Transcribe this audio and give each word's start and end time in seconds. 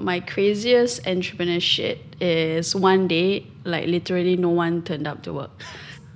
My 0.00 0.18
craziest 0.18 1.06
entrepreneur 1.06 1.60
shit 1.60 2.00
is 2.20 2.74
one 2.74 3.06
day, 3.06 3.46
like 3.62 3.86
literally 3.86 4.36
no 4.36 4.48
one 4.48 4.82
turned 4.82 5.06
up 5.06 5.22
to 5.22 5.32
work. 5.32 5.62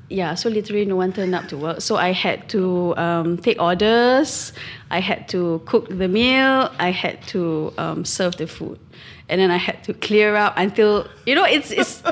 Yeah, 0.09 0.35
so 0.35 0.49
literally 0.49 0.85
no 0.85 0.97
one 0.97 1.13
turned 1.13 1.33
up 1.33 1.47
to 1.49 1.57
work. 1.57 1.81
So 1.81 1.95
I 1.95 2.13
had 2.13 2.49
to 2.49 2.97
um, 2.97 3.37
take 3.37 3.63
orders, 3.63 4.53
I 4.91 4.99
had 4.99 5.29
to 5.29 5.63
cook 5.65 5.89
the 5.91 6.09
meal, 6.09 6.73
I 6.81 6.91
had 6.91 7.23
to 7.29 7.73
um, 7.79 8.05
serve 8.05 8.37
the 8.37 8.49
food. 8.49 8.81
And 9.29 9.41
then 9.41 9.53
I 9.53 9.59
had 9.59 9.85
to 9.85 9.95
clear 9.95 10.35
up 10.35 10.55
until, 10.57 11.07
you 11.25 11.37
know, 11.37 11.45
it's, 11.45 11.71
it's 11.71 12.03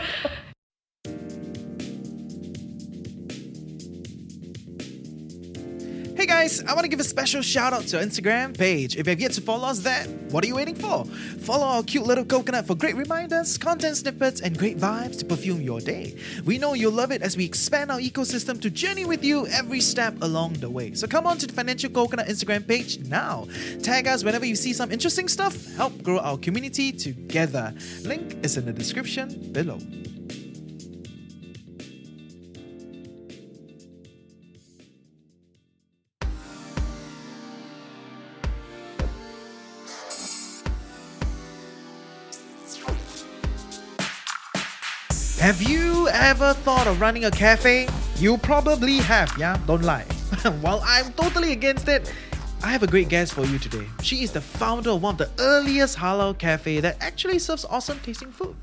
guys, 6.46 6.62
I 6.62 6.74
want 6.74 6.84
to 6.84 6.88
give 6.88 7.00
a 7.00 7.04
special 7.04 7.42
shout 7.42 7.72
out 7.72 7.88
to 7.88 7.98
our 7.98 8.04
Instagram 8.04 8.56
page. 8.56 8.96
If 8.96 9.06
you 9.06 9.10
have 9.10 9.20
yet 9.20 9.32
to 9.32 9.40
follow 9.40 9.66
us 9.66 9.80
there, 9.80 10.04
what 10.30 10.44
are 10.44 10.46
you 10.46 10.54
waiting 10.54 10.76
for? 10.76 11.04
Follow 11.04 11.66
our 11.66 11.82
cute 11.82 12.06
little 12.06 12.24
coconut 12.24 12.68
for 12.68 12.76
great 12.76 12.94
reminders, 12.94 13.58
content 13.58 13.96
snippets, 13.96 14.40
and 14.40 14.56
great 14.56 14.78
vibes 14.78 15.18
to 15.18 15.24
perfume 15.24 15.60
your 15.60 15.80
day. 15.80 16.16
We 16.44 16.58
know 16.58 16.74
you'll 16.74 16.92
love 16.92 17.10
it 17.10 17.20
as 17.22 17.36
we 17.36 17.44
expand 17.44 17.90
our 17.90 17.98
ecosystem 17.98 18.60
to 18.60 18.70
journey 18.70 19.04
with 19.04 19.24
you 19.24 19.48
every 19.48 19.80
step 19.80 20.14
along 20.22 20.54
the 20.54 20.70
way. 20.70 20.94
So 20.94 21.08
come 21.08 21.26
on 21.26 21.36
to 21.38 21.48
the 21.48 21.52
Financial 21.52 21.90
Coconut 21.90 22.28
Instagram 22.28 22.64
page 22.64 23.00
now. 23.08 23.48
Tag 23.82 24.06
us 24.06 24.22
whenever 24.22 24.46
you 24.46 24.54
see 24.54 24.72
some 24.72 24.92
interesting 24.92 25.26
stuff. 25.26 25.74
Help 25.74 26.00
grow 26.04 26.18
our 26.18 26.38
community 26.38 26.92
together. 26.92 27.74
Link 28.02 28.36
is 28.44 28.56
in 28.56 28.66
the 28.66 28.72
description 28.72 29.50
below. 29.52 29.80
Have 45.38 45.62
you 45.62 46.08
ever 46.08 46.54
thought 46.54 46.86
of 46.86 46.98
running 46.98 47.26
a 47.26 47.30
cafe? 47.30 47.88
You 48.16 48.38
probably 48.38 48.96
have, 48.96 49.30
yeah? 49.38 49.60
Don't 49.66 49.82
lie. 49.82 50.02
While 50.62 50.82
I'm 50.82 51.12
totally 51.12 51.52
against 51.52 51.88
it, 51.88 52.10
I 52.64 52.72
have 52.72 52.82
a 52.82 52.86
great 52.86 53.10
guest 53.10 53.34
for 53.34 53.44
you 53.44 53.58
today. 53.58 53.86
She 54.02 54.22
is 54.22 54.32
the 54.32 54.40
founder 54.40 54.90
of 54.90 55.02
one 55.02 55.14
of 55.14 55.18
the 55.18 55.30
earliest 55.38 55.98
halal 55.98 56.36
cafe 56.36 56.80
that 56.80 56.96
actually 57.02 57.38
serves 57.38 57.66
awesome 57.66 58.00
tasting 58.00 58.32
food. 58.32 58.56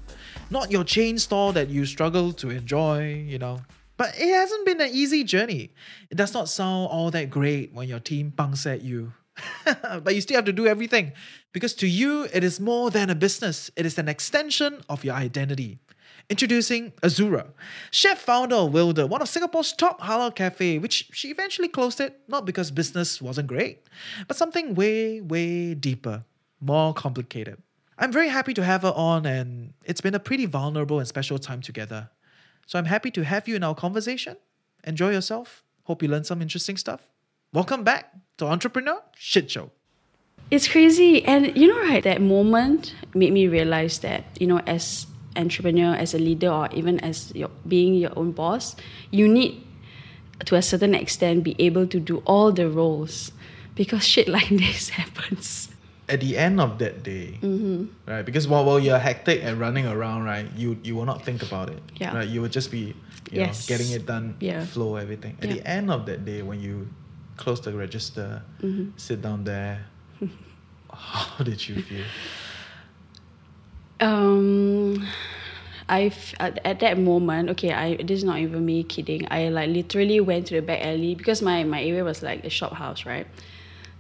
Not 0.50 0.72
your 0.72 0.84
chain 0.84 1.20
store 1.20 1.54
that 1.54 1.70
you 1.70 1.86
struggle 1.86 2.34
to 2.34 2.50
enjoy, 2.50 3.24
you 3.28 3.38
know. 3.38 3.62
But 3.96 4.16
it 4.18 4.34
hasn't 4.34 4.66
been 4.66 4.82
an 4.82 4.90
easy 4.92 5.24
journey. 5.24 5.72
It 6.10 6.16
does 6.18 6.34
not 6.34 6.50
sound 6.50 6.90
all 6.92 7.12
that 7.12 7.30
great 7.30 7.72
when 7.72 7.88
your 7.88 8.00
team 8.00 8.30
bunks 8.30 8.66
at 8.66 8.82
you. 8.82 9.14
but 10.04 10.16
you 10.16 10.22
still 10.22 10.38
have 10.38 10.46
to 10.46 10.54
do 10.54 10.66
everything 10.66 11.12
because 11.54 11.76
to 11.76 11.88
you, 11.88 12.28
it 12.34 12.44
is 12.44 12.60
more 12.60 12.90
than 12.90 13.12
a 13.12 13.16
business, 13.16 13.70
it 13.76 13.86
is 13.86 13.98
an 14.00 14.10
extension 14.10 14.82
of 14.90 15.06
your 15.06 15.14
identity. 15.14 15.80
Introducing 16.30 16.92
Azura, 17.04 17.48
chef 17.92 18.20
founder 18.20 18.56
of 18.56 18.74
Wilder, 18.74 19.06
one 19.06 19.22
of 19.22 19.28
Singapore's 19.28 19.74
top 19.74 20.02
halal 20.02 20.34
cafe, 20.34 20.80
which 20.80 21.10
she 21.12 21.30
eventually 21.30 21.68
closed 21.68 22.00
it 22.00 22.22
not 22.28 22.46
because 22.46 22.72
business 22.72 23.22
wasn't 23.22 23.48
great, 23.48 23.84
but 24.28 24.38
something 24.38 24.74
way, 24.74 25.20
way 25.20 25.74
deeper, 25.74 26.24
more 26.62 26.94
complicated. 26.94 27.62
I'm 27.98 28.12
very 28.12 28.30
happy 28.30 28.54
to 28.56 28.64
have 28.64 28.84
her 28.84 28.94
on, 28.96 29.26
and 29.26 29.74
it's 29.84 30.02
been 30.02 30.16
a 30.16 30.20
pretty 30.20 30.46
vulnerable 30.46 31.00
and 31.00 31.08
special 31.08 31.38
time 31.38 31.62
together. 31.62 32.10
So 32.66 32.80
I'm 32.80 32.86
happy 32.86 33.12
to 33.12 33.24
have 33.24 33.48
you 33.48 33.56
in 33.56 33.64
our 33.64 33.76
conversation. 33.76 34.38
Enjoy 34.86 35.12
yourself. 35.12 35.64
Hope 35.84 36.02
you 36.02 36.08
learned 36.08 36.26
some 36.26 36.42
interesting 36.42 36.78
stuff. 36.78 37.08
Welcome 37.52 37.84
back 37.84 38.14
to 38.38 38.46
Entrepreneur 38.48 39.04
Shit 39.16 39.52
Show. 39.52 39.72
It's 40.50 40.68
crazy. 40.68 41.24
And 41.26 41.56
you 41.58 41.68
know, 41.68 41.80
right, 41.82 42.04
that 42.04 42.22
moment 42.22 42.96
made 43.14 43.34
me 43.34 43.48
realize 43.48 44.00
that, 44.00 44.24
you 44.40 44.48
know, 44.48 44.60
as 44.60 45.06
entrepreneur, 45.36 45.95
as 45.95 46.14
a 46.14 46.20
leader, 46.20 46.50
or 46.50 46.70
even 46.73 47.00
as 47.02 47.34
your, 47.36 47.50
being 47.67 47.94
your 47.95 48.12
own 48.17 48.31
boss, 48.31 48.76
you 49.12 49.28
need 49.28 49.64
to 50.45 50.56
a 50.56 50.62
certain 50.62 50.94
extent 50.95 51.44
be 51.44 51.56
able 51.59 51.88
to 51.88 52.00
do 52.00 52.22
all 52.25 52.52
the 52.52 52.69
roles 52.69 53.31
because 53.75 54.03
shit 54.06 54.28
like 54.28 54.50
this 54.63 54.90
happens. 54.90 55.69
At 56.09 56.19
the 56.19 56.38
end 56.38 56.59
of 56.59 56.80
that 56.80 57.02
day, 57.03 57.40
right? 58.06 58.24
Because 58.25 58.46
while, 58.47 58.66
while 58.66 58.80
you're 58.80 59.00
hectic 59.00 59.41
and 59.41 59.58
running 59.59 59.88
around, 59.88 60.25
right, 60.25 60.46
you 60.56 60.78
you 60.84 60.96
will 60.96 61.06
not 61.06 61.24
think 61.24 61.41
about 61.44 61.69
it. 61.69 61.81
Yeah. 61.96 62.13
Right. 62.13 62.28
You 62.28 62.41
will 62.41 62.50
just 62.52 62.72
be, 62.72 62.94
you 63.31 63.40
Yes. 63.40 63.69
know, 63.69 63.78
getting 63.78 63.91
it 63.94 64.06
done, 64.06 64.35
Yeah. 64.41 64.66
flow 64.66 64.97
everything. 64.97 65.38
At 65.41 65.47
Yeah. 65.47 65.56
the 65.56 65.68
end 65.68 65.90
of 65.90 66.06
that 66.08 66.25
day, 66.25 66.41
when 66.44 66.59
you 66.59 66.90
close 67.38 67.62
the 67.62 67.72
register, 67.72 68.44
Mm-hmm. 68.62 68.91
sit 68.97 69.22
down 69.22 69.46
there, 69.46 69.85
how 70.94 71.41
did 71.44 71.66
you 71.68 71.81
feel? 71.81 72.06
Um, 74.00 75.08
I 75.90 76.12
at, 76.40 76.59
at 76.66 76.80
that 76.80 76.98
moment, 76.98 77.50
okay, 77.52 77.72
I 77.74 77.96
this 77.98 78.20
is 78.20 78.24
not 78.24 78.40
even 78.40 78.66
me 78.66 78.84
kidding. 78.84 79.28
I 79.31 79.50
like 79.50 79.70
literally 79.70 80.20
went 80.20 80.48
to 80.48 80.56
the 80.56 80.62
back 80.62 80.81
alley 80.86 81.16
because 81.16 81.42
my 81.42 81.64
my 81.64 81.81
area 81.84 82.03
was 82.03 82.24
like 82.24 82.44
a 82.46 82.50
shop 82.50 82.74
house, 82.74 83.06
right? 83.06 83.28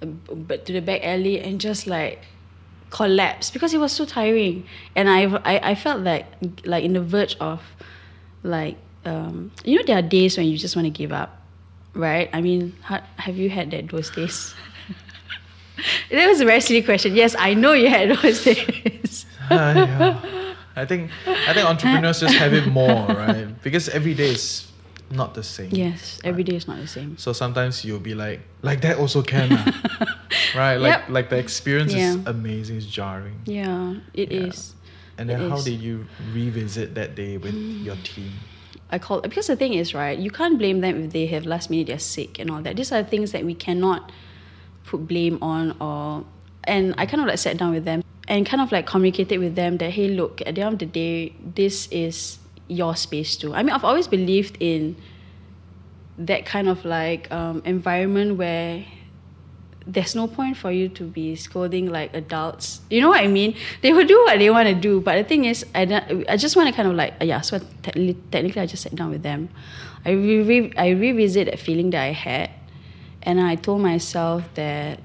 Um, 0.01 0.21
But 0.47 0.65
to 0.65 0.73
the 0.73 0.81
back 0.81 1.01
alley 1.03 1.39
and 1.39 1.59
just 1.59 1.87
like 1.87 2.19
collapsed 2.89 3.53
because 3.53 3.73
it 3.73 3.79
was 3.79 3.91
so 3.91 4.05
tiring, 4.05 4.65
and 4.95 5.09
I 5.09 5.25
I, 5.43 5.71
I 5.71 5.75
felt 5.75 6.01
like 6.01 6.25
like 6.65 6.83
in 6.83 6.93
the 6.93 7.01
verge 7.01 7.35
of 7.39 7.61
like 8.43 8.77
um 9.05 9.51
you 9.63 9.77
know 9.77 9.83
there 9.85 9.97
are 9.97 10.01
days 10.01 10.37
when 10.37 10.47
you 10.47 10.57
just 10.57 10.75
want 10.75 10.85
to 10.85 10.91
give 10.91 11.11
up, 11.11 11.41
right? 11.93 12.29
I 12.33 12.41
mean, 12.41 12.75
ha, 12.81 13.01
have 13.17 13.37
you 13.37 13.49
had 13.49 13.71
that 13.71 13.89
those 13.89 14.09
days? 14.09 14.53
that 16.11 16.27
was 16.27 16.41
a 16.41 16.45
very 16.45 16.61
silly 16.61 16.81
question. 16.81 17.15
Yes, 17.15 17.35
I 17.37 17.53
know 17.53 17.73
you 17.73 17.89
had 17.89 18.09
those 18.17 18.43
days. 18.49 19.25
Ah, 19.51 19.73
yeah. 19.73 20.55
I 20.75 20.85
think 20.85 21.11
I 21.25 21.53
think 21.53 21.67
entrepreneurs 21.67 22.19
just 22.19 22.35
have 22.35 22.53
it 22.53 22.67
more, 22.67 23.07
right? 23.07 23.47
Because 23.61 23.89
every 23.89 24.13
day 24.13 24.29
is 24.31 24.71
not 25.11 25.33
the 25.35 25.43
same. 25.43 25.69
Yes, 25.71 26.19
every 26.23 26.43
day 26.43 26.55
is 26.55 26.67
not 26.67 26.77
the 26.79 26.87
same. 26.87 27.17
So 27.17 27.33
sometimes 27.33 27.85
you'll 27.85 27.99
be 27.99 28.15
like, 28.15 28.41
like 28.63 28.81
that 28.81 28.97
also 28.97 29.21
can, 29.21 29.49
ah." 29.51 30.07
right? 30.55 30.77
Like 30.77 30.93
Yep. 30.93 31.09
like 31.09 31.29
the 31.29 31.37
experience 31.37 31.93
is 31.93 32.15
amazing, 32.25 32.77
it's 32.77 32.85
jarring. 32.87 33.37
Yeah, 33.45 33.95
it 34.13 34.31
Yeah. 34.31 34.47
is. 34.49 34.73
And 35.17 35.29
then 35.29 35.41
It 35.41 35.49
how 35.49 35.57
is. 35.57 35.65
did 35.65 35.79
you 35.79 36.05
revisit 36.33 36.95
that 36.95 37.13
day 37.13 37.37
with 37.37 37.53
your 37.85 37.97
team? 38.01 38.31
I 38.89 38.97
call 38.97 39.21
because 39.21 39.47
the 39.47 39.55
thing 39.55 39.73
is 39.73 39.93
right. 39.93 40.17
You 40.17 40.31
can't 40.31 40.57
blame 40.57 40.81
them 40.81 41.03
if 41.03 41.11
they 41.13 41.25
have 41.27 41.45
last 41.45 41.69
minute 41.69 41.87
they're 41.87 41.99
sick 42.01 42.39
and 42.39 42.49
all 42.49 42.61
that. 42.63 42.75
These 42.77 42.91
are 42.91 43.03
things 43.03 43.31
that 43.31 43.45
we 43.45 43.53
cannot 43.53 44.11
put 44.85 45.07
blame 45.07 45.37
on 45.41 45.77
or. 45.79 46.25
And 46.65 46.95
I 46.97 47.05
kind 47.05 47.19
of 47.21 47.27
like 47.27 47.37
sat 47.39 47.57
down 47.57 47.73
with 47.73 47.83
them 47.85 48.02
and 48.27 48.45
kind 48.45 48.61
of 48.61 48.71
like 48.71 48.85
communicated 48.85 49.39
with 49.39 49.55
them 49.55 49.77
that 49.77 49.91
hey, 49.91 50.07
look, 50.07 50.41
at 50.45 50.55
the 50.55 50.61
end 50.61 50.73
of 50.73 50.79
the 50.79 50.85
day, 50.85 51.33
this 51.55 51.87
is 51.91 52.39
your 52.67 52.95
space 52.95 53.35
too. 53.35 53.53
I 53.53 53.63
mean, 53.63 53.73
I've 53.73 53.83
always 53.83 54.07
believed 54.07 54.57
in 54.59 54.95
that 56.17 56.45
kind 56.45 56.69
of 56.69 56.85
like 56.85 57.31
um, 57.31 57.61
environment 57.65 58.37
where 58.37 58.85
there's 59.85 60.15
no 60.15 60.27
point 60.27 60.55
for 60.55 60.71
you 60.71 60.87
to 60.87 61.03
be 61.03 61.35
scolding 61.35 61.91
like 61.91 62.13
adults. 62.13 62.81
You 62.89 63.01
know 63.01 63.09
what 63.09 63.21
I 63.21 63.27
mean? 63.27 63.55
They 63.81 63.91
will 63.91 64.07
do 64.07 64.17
what 64.25 64.39
they 64.39 64.49
want 64.49 64.69
to 64.69 64.75
do, 64.75 65.01
but 65.01 65.15
the 65.15 65.23
thing 65.23 65.45
is, 65.45 65.65
I 65.75 65.85
don't, 65.85 66.29
I 66.29 66.37
just 66.37 66.55
want 66.55 66.69
to 66.69 66.73
kind 66.75 66.87
of 66.87 66.95
like 66.95 67.15
yeah. 67.21 67.41
So 67.41 67.59
te- 67.81 68.13
technically, 68.31 68.61
I 68.61 68.65
just 68.65 68.83
sat 68.83 68.95
down 68.95 69.09
with 69.09 69.23
them. 69.23 69.49
I 70.05 70.11
re- 70.11 70.73
I 70.77 70.89
revisit 70.89 71.47
that 71.47 71.59
feeling 71.59 71.89
that 71.91 72.01
I 72.01 72.11
had, 72.11 72.51
and 73.23 73.41
I 73.41 73.55
told 73.55 73.81
myself 73.81 74.43
that 74.55 74.99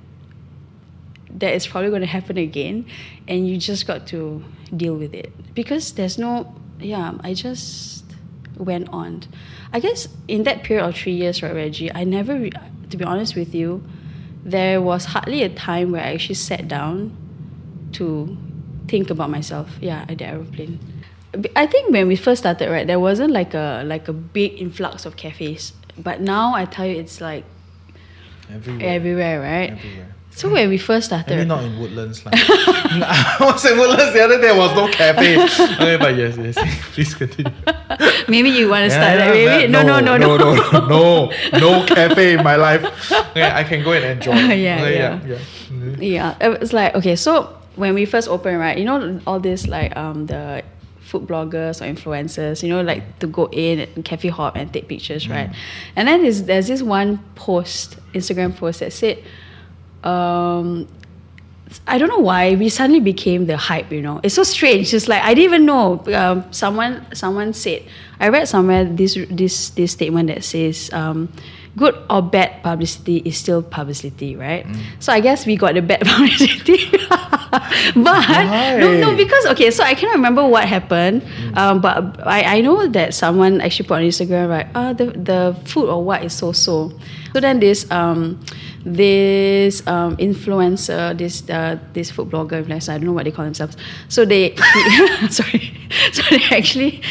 that 1.31 1.55
is 1.55 1.67
probably 1.67 1.91
going 1.91 2.01
to 2.03 2.07
happen 2.07 2.37
again, 2.39 2.87
and 3.27 3.49
you 3.49 3.59
just 3.59 3.87
got 3.87 4.07
to 4.09 4.45
deal 4.77 4.95
with 4.97 5.15
it 5.15 5.33
because 5.55 5.93
there's 5.93 6.19
no 6.19 6.55
yeah. 6.81 7.15
I 7.21 7.35
just 7.35 8.05
went 8.57 8.89
on. 8.91 9.23
I 9.73 9.81
guess 9.81 10.09
in 10.27 10.45
that 10.45 10.63
period 10.65 10.85
of 10.85 10.97
three 10.97 11.13
years, 11.13 11.43
right, 11.43 11.55
Reggie, 11.55 11.93
I 11.95 12.05
never, 12.05 12.35
re- 12.39 12.53
to 12.91 12.97
be 12.97 13.05
honest 13.05 13.37
with 13.37 13.55
you, 13.55 13.83
there 14.45 14.81
was 14.81 15.05
hardly 15.07 15.43
a 15.43 15.49
time 15.49 15.93
where 15.93 16.03
I 16.03 16.15
actually 16.15 16.37
sat 16.37 16.69
down 16.69 17.15
to 17.93 18.37
think 18.89 19.11
about 19.11 19.31
myself. 19.31 19.71
Yeah, 19.81 20.07
at 20.09 20.19
the 20.19 20.25
aeroplane. 20.25 20.79
i 21.55 21.67
think 21.67 21.91
when 21.91 22.09
we 22.09 22.17
first 22.17 22.41
started, 22.43 22.71
right, 22.71 22.87
there 22.87 22.99
wasn't 23.01 23.31
like 23.33 23.53
a 23.55 23.83
like 23.85 24.09
a 24.09 24.13
big 24.13 24.61
influx 24.61 25.05
of 25.05 25.17
cafes. 25.17 25.73
But 25.99 26.21
now 26.21 26.55
I 26.55 26.65
tell 26.65 26.87
you, 26.87 26.97
it's 26.99 27.21
like 27.21 27.45
Everywhere. 28.51 28.89
everywhere, 28.89 29.41
right? 29.41 29.71
Everywhere. 29.73 30.15
So 30.39 30.49
when 30.49 30.69
we 30.69 30.79
first 30.79 31.07
started, 31.07 31.35
Maybe 31.35 31.49
not 31.49 31.65
in 31.65 31.77
Woodlands. 31.81 32.25
Like. 32.25 32.35
I 32.39 33.37
was 33.41 33.65
in 33.65 33.77
Woodlands 33.77 34.13
the 34.13 34.23
other 34.23 34.37
day, 34.37 34.43
there 34.43 34.57
was 34.57 34.73
no 34.73 34.87
cafe. 34.87 35.35
okay, 35.75 35.97
but 35.97 36.17
yes, 36.17 36.37
yes. 36.37 36.57
Please 36.95 37.13
continue. 37.13 37.51
maybe 38.29 38.51
you 38.51 38.69
want 38.69 38.85
to 38.85 38.91
start. 38.91 39.19
Yeah, 39.19 39.25
that. 39.25 39.35
Maybe 39.35 39.67
that- 39.67 39.71
no, 39.71 39.83
no, 39.83 39.99
no, 39.99 40.17
no, 40.17 40.37
no, 40.37 40.55
no, 40.55 40.87
no, 40.87 41.33
no 41.59 41.87
cafe 41.87 42.35
in 42.35 42.45
my 42.45 42.55
life. 42.55 42.85
Okay, 43.31 43.51
I 43.51 43.65
can 43.65 43.83
go 43.83 43.93
and 43.93 44.05
enjoy. 44.05 44.33
Yeah, 44.33 44.77
Okay, 44.79 44.97
yeah. 44.97 45.21
yeah. 45.27 45.39
Yeah, 45.99 46.37
it 46.41 46.61
was 46.61 46.73
like 46.73 46.95
okay. 46.95 47.17
So 47.17 47.59
when 47.75 47.95
we 47.95 48.05
first 48.05 48.29
opened, 48.29 48.61
right, 48.61 48.79
you 48.79 48.85
know 48.85 49.21
all 49.27 49.41
this 49.41 49.67
like 49.67 49.97
um 49.97 50.27
the 50.27 50.63
food 51.01 51.27
bloggers 51.27 51.81
or 51.83 51.93
influencers, 51.93 52.63
you 52.63 52.69
know, 52.69 52.81
like 52.83 53.19
to 53.19 53.27
go 53.27 53.49
in 53.51 53.81
and 53.81 54.05
cafe 54.05 54.29
hop 54.29 54.55
and 54.55 54.73
take 54.73 54.87
pictures, 54.87 55.29
right? 55.29 55.51
And 55.97 56.07
then 56.07 56.23
there's 56.23 56.45
there's 56.45 56.69
this 56.69 56.81
one 56.81 57.19
post, 57.35 57.97
Instagram 58.15 58.55
post 58.55 58.79
that 58.81 58.93
said, 58.93 59.19
um, 60.05 60.89
I 61.87 61.99
don't 61.99 62.09
know 62.09 62.19
why 62.19 62.55
we 62.55 62.69
suddenly 62.69 63.01
became 63.01 63.47
the 63.47 63.57
hype. 63.57 63.93
You 63.93 64.03
know, 64.03 64.21
it's 64.23 64.35
so 64.35 64.43
strange. 64.43 64.93
It's 64.95 65.09
like 65.09 65.23
I 65.23 65.35
didn't 65.35 65.45
even 65.45 65.67
know. 65.67 66.03
Um, 66.15 66.45
someone 66.51 67.07
someone 67.15 67.53
said 67.53 67.83
I 68.21 68.29
read 68.29 68.49
somewhere 68.49 68.85
this 68.85 69.19
this 69.31 69.71
this 69.71 69.93
statement 69.93 70.29
that 70.29 70.45
says. 70.45 70.91
Um, 70.93 71.29
Good 71.77 71.95
or 72.11 72.23
bad 72.23 72.65
publicity 72.65 73.19
is 73.19 73.37
still 73.39 73.63
publicity, 73.63 74.35
right? 74.35 74.67
So 74.99 75.13
I 75.13 75.21
guess 75.21 75.47
we 75.47 75.55
got 75.55 75.75
the 75.75 75.83
bad 75.83 76.01
publicity. 76.05 76.91
but 77.97 78.29
no, 78.79 79.01
no, 79.01 79.17
because 79.17 79.47
okay, 79.47 79.71
so 79.71 79.83
I 79.83 79.95
cannot 79.95 80.15
remember 80.17 80.47
what 80.47 80.65
happened. 80.69 81.23
Um, 81.55 81.81
but 81.81 82.27
I, 82.27 82.59
I 82.59 82.61
know 82.61 82.87
that 82.87 83.15
someone 83.15 83.61
actually 83.61 83.89
put 83.89 83.95
on 83.99 84.03
Instagram 84.03 84.49
right, 84.51 84.67
uh, 84.75 84.93
the 84.93 85.07
the 85.17 85.57
food 85.65 85.89
or 85.89 86.05
what 86.05 86.25
is 86.25 86.33
so 86.33 86.53
so. 86.53 86.93
So 87.33 87.41
then 87.41 87.61
this 87.61 87.91
um 87.91 88.41
this 88.85 89.87
um 89.87 90.17
influencer, 90.17 91.17
this 91.17 91.49
uh, 91.49 91.79
this 91.93 92.11
food 92.11 92.31
blogger 92.31 92.63
influencer, 92.65 92.91
I 92.91 92.99
don't 92.99 93.07
know 93.07 93.13
what 93.13 93.25
they 93.25 93.31
call 93.33 93.45
themselves. 93.45 93.77
So 94.09 94.25
they 94.25 94.55
sorry. 95.31 95.73
So 96.13 96.23
they 96.31 96.43
actually 96.51 97.03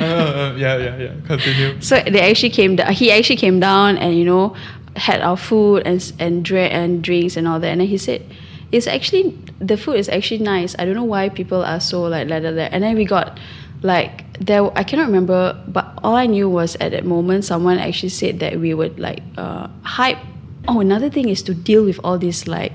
Uh, 0.00 0.54
yeah, 0.56 0.76
yeah, 0.78 0.96
yeah. 0.96 1.12
Continue. 1.26 1.80
so 1.80 2.00
they 2.06 2.20
actually 2.30 2.50
came. 2.50 2.76
da- 2.76 2.90
He 2.92 3.10
actually 3.10 3.36
came 3.36 3.60
down 3.60 3.98
and 3.98 4.16
you 4.18 4.24
know 4.24 4.54
had 4.94 5.20
our 5.20 5.36
food 5.36 5.82
and 5.84 6.00
and 6.18 6.44
drink 6.44 6.72
and 6.72 7.02
drinks 7.02 7.36
and 7.36 7.46
all 7.48 7.60
that. 7.60 7.68
And 7.68 7.80
then 7.80 7.88
he 7.88 7.98
said, 7.98 8.22
"It's 8.72 8.86
actually 8.86 9.38
the 9.58 9.76
food 9.76 9.96
is 9.96 10.08
actually 10.08 10.40
nice. 10.40 10.74
I 10.78 10.84
don't 10.84 10.94
know 10.94 11.04
why 11.04 11.28
people 11.28 11.64
are 11.64 11.80
so 11.80 12.02
like 12.02 12.28
like 12.28 12.42
that." 12.42 12.72
And 12.72 12.82
then 12.82 12.96
we 12.96 13.04
got 13.04 13.38
like 13.82 14.24
there. 14.40 14.66
I 14.76 14.82
cannot 14.82 15.06
remember, 15.06 15.58
but 15.68 15.98
all 16.02 16.16
I 16.16 16.26
knew 16.26 16.48
was 16.48 16.76
at 16.76 16.92
that 16.92 17.04
moment 17.04 17.44
someone 17.44 17.78
actually 17.78 18.10
said 18.10 18.40
that 18.40 18.60
we 18.60 18.74
would 18.74 18.98
like 18.98 19.22
uh, 19.36 19.68
hype. 19.82 20.18
Oh, 20.68 20.80
another 20.80 21.08
thing 21.10 21.28
is 21.28 21.42
to 21.44 21.54
deal 21.54 21.84
with 21.84 22.00
all 22.02 22.18
these 22.18 22.48
like 22.48 22.72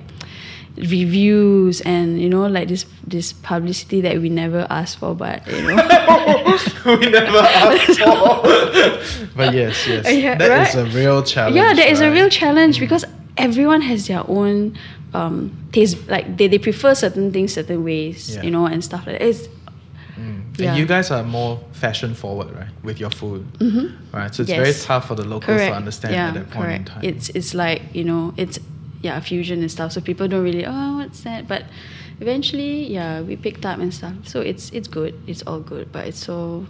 reviews 0.77 1.81
and 1.81 2.19
you 2.21 2.29
know 2.29 2.47
like 2.47 2.67
this 2.67 2.85
this 3.05 3.33
publicity 3.33 4.01
that 4.01 4.17
we 4.21 4.29
never 4.29 4.65
asked 4.69 4.97
for 4.99 5.13
but 5.13 5.45
you 5.47 5.61
know 5.61 5.75
we 6.85 7.09
never 7.09 7.37
asked 7.37 7.99
for. 7.99 9.27
but 9.35 9.53
yes, 9.53 9.85
yes. 9.87 10.11
Yeah, 10.11 10.35
that 10.35 10.69
is 10.69 10.75
right? 10.75 10.87
a 10.87 10.97
real 10.97 11.23
challenge. 11.23 11.55
yeah 11.55 11.73
there 11.73 11.91
is 11.91 11.99
a 11.99 12.09
real 12.09 12.29
challenge 12.29 12.79
because 12.79 13.03
everyone 13.37 13.81
has 13.81 14.07
their 14.07 14.23
own 14.29 14.77
um, 15.13 15.51
taste 15.71 15.97
like 16.07 16.37
they, 16.37 16.47
they 16.47 16.57
prefer 16.59 16.95
certain 16.95 17.31
things 17.31 17.53
certain 17.53 17.83
ways 17.83 18.35
Yeah. 18.35 18.43
you 18.43 18.51
know 18.51 18.65
and 18.65 18.83
stuff 18.83 19.05
like 19.07 19.19
that 19.19 19.25
it's 19.27 19.47
Mm. 20.17 20.43
Yeah. 20.59 20.69
And 20.71 20.77
you 20.79 20.85
guys 20.85 21.09
are 21.09 21.23
more 21.23 21.59
fashion 21.71 22.13
forward, 22.13 22.53
right, 22.53 22.67
with 22.83 22.99
your 22.99 23.09
food, 23.09 23.43
right? 24.13 24.35
So 24.35 24.43
it's 24.43 24.51
very 24.51 24.67
Mm-hmm. 24.67 24.85
Tough 24.85 25.07
for 25.07 25.15
the 25.15 25.23
locals 25.23 25.45
correct 25.57 25.71
to 25.71 25.77
understand 25.77 26.13
yeah 26.13 26.27
at 26.27 26.33
that 26.35 26.49
point 26.51 26.65
correct 26.65 26.79
in 26.79 26.85
time. 26.85 27.03
it's 27.03 27.29
it's 27.29 27.53
like 27.55 27.81
you 27.93 28.03
know 28.03 28.33
it's 28.37 28.59
yeah 29.01 29.19
fusion 29.21 29.61
and 29.61 29.71
stuff 29.71 29.93
so 29.93 30.01
people 30.01 30.27
don't 30.27 30.43
really 30.43 30.65
oh 30.65 30.97
what's 30.97 31.21
that 31.21 31.47
but 31.47 31.63
eventually 32.19 32.85
yeah 32.91 33.21
we 33.21 33.35
picked 33.35 33.65
up 33.65 33.79
and 33.79 33.93
stuff 33.93 34.13
so 34.27 34.41
it's 34.41 34.69
it's 34.71 34.87
good 34.87 35.13
it's 35.27 35.41
all 35.47 35.59
good 35.59 35.91
but 35.91 36.05
it's 36.07 36.19
so 36.19 36.65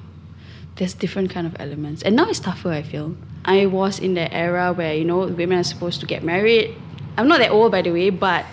there's 0.77 0.94
different 0.94 1.29
kind 1.29 1.45
of 1.47 1.53
elements 1.59 2.03
and 2.03 2.15
now 2.15 2.27
it's 2.29 2.39
tougher 2.39 2.71
i 2.71 2.81
feel 2.81 3.15
i 3.44 3.65
was 3.65 3.99
in 3.99 4.13
the 4.13 4.31
era 4.33 4.71
where 4.71 4.94
you 4.94 5.03
know 5.03 5.25
women 5.27 5.57
are 5.57 5.63
supposed 5.63 5.99
to 5.99 6.05
get 6.05 6.23
married 6.23 6.73
i'm 7.17 7.27
not 7.27 7.39
that 7.39 7.51
old 7.51 7.71
by 7.71 7.81
the 7.81 7.91
way 7.91 8.09
but 8.09 8.45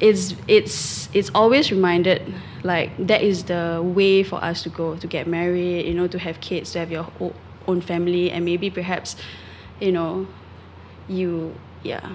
it's 0.00 0.34
it's 0.46 1.08
it's 1.14 1.30
always 1.34 1.70
reminded 1.70 2.22
like 2.62 2.90
that 2.98 3.22
is 3.22 3.44
the 3.44 3.80
way 3.82 4.22
for 4.22 4.42
us 4.44 4.62
to 4.62 4.68
go 4.68 4.96
to 4.96 5.06
get 5.06 5.26
married 5.26 5.86
you 5.86 5.94
know 5.94 6.06
to 6.06 6.18
have 6.18 6.40
kids 6.40 6.72
to 6.72 6.78
have 6.78 6.90
your 6.90 7.06
own 7.66 7.80
family 7.80 8.30
and 8.30 8.44
maybe 8.44 8.70
perhaps 8.70 9.16
you 9.80 9.92
know 9.92 10.26
you 11.08 11.54
yeah. 11.82 12.12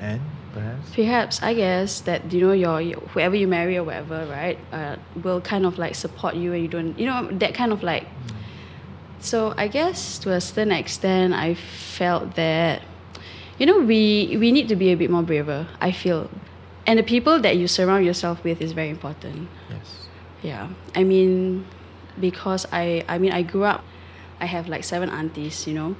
And 0.00 0.20
perhaps? 0.52 0.94
Perhaps 0.94 1.42
i 1.42 1.52
guess 1.52 2.00
that 2.02 2.32
you 2.32 2.40
know 2.40 2.52
your, 2.52 2.80
your 2.80 3.00
whoever 3.00 3.34
you 3.34 3.48
marry 3.48 3.76
or 3.76 3.84
whatever 3.84 4.26
right 4.30 4.58
uh, 4.72 4.96
will 5.22 5.40
kind 5.40 5.66
of 5.66 5.78
like 5.78 5.94
support 5.94 6.36
you 6.36 6.52
and 6.52 6.62
you 6.62 6.68
don't 6.68 6.98
you 6.98 7.06
know 7.06 7.28
that 7.32 7.54
kind 7.54 7.72
of 7.72 7.82
like 7.82 8.06
so 9.18 9.52
i 9.56 9.66
guess 9.66 10.18
to 10.18 10.30
a 10.30 10.40
certain 10.40 10.70
extent 10.70 11.34
i 11.34 11.54
felt 11.54 12.36
that 12.36 12.82
you 13.58 13.66
know 13.66 13.78
we 13.78 14.36
we 14.38 14.50
need 14.52 14.68
to 14.68 14.76
be 14.76 14.90
a 14.92 14.96
bit 14.96 15.10
more 15.10 15.22
braver 15.22 15.66
i 15.80 15.90
feel. 15.92 16.28
And 16.86 16.98
the 16.98 17.02
people 17.02 17.40
that 17.40 17.56
you 17.56 17.66
surround 17.66 18.04
yourself 18.04 18.44
with 18.44 18.60
is 18.60 18.72
very 18.72 18.90
important. 18.90 19.48
Yes. 19.70 20.08
yeah. 20.42 20.68
I 20.94 21.02
mean 21.02 21.64
because 22.20 22.66
i 22.72 23.02
i 23.08 23.16
mean 23.18 23.32
i 23.32 23.42
grew 23.42 23.64
up 23.64 23.82
i 24.38 24.44
have 24.46 24.68
like 24.68 24.84
seven 24.84 25.08
aunties 25.08 25.66
you 25.66 25.74
know. 25.74 25.96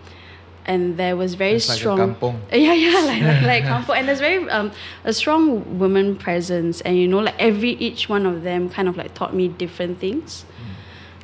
And 0.66 0.96
there 0.96 1.16
was 1.16 1.34
very 1.34 1.54
It's 1.56 1.68
like 1.68 1.78
strong 1.78 1.98
kampung. 1.98 2.40
yeah 2.52 2.72
yeah 2.72 3.00
like 3.00 3.22
like, 3.22 3.42
like 3.42 3.64
kampung. 3.64 3.96
And 3.96 4.08
there's 4.08 4.20
very 4.20 4.48
um 4.50 4.72
a 5.04 5.12
strong 5.12 5.78
woman 5.78 6.16
presence. 6.16 6.80
And 6.82 6.96
you 6.96 7.08
know 7.08 7.20
like 7.20 7.36
every 7.38 7.72
each 7.80 8.08
one 8.08 8.26
of 8.26 8.42
them 8.42 8.68
kind 8.68 8.88
of 8.88 8.96
like 8.96 9.14
taught 9.14 9.32
me 9.34 9.48
different 9.48 9.98
things. 9.98 10.44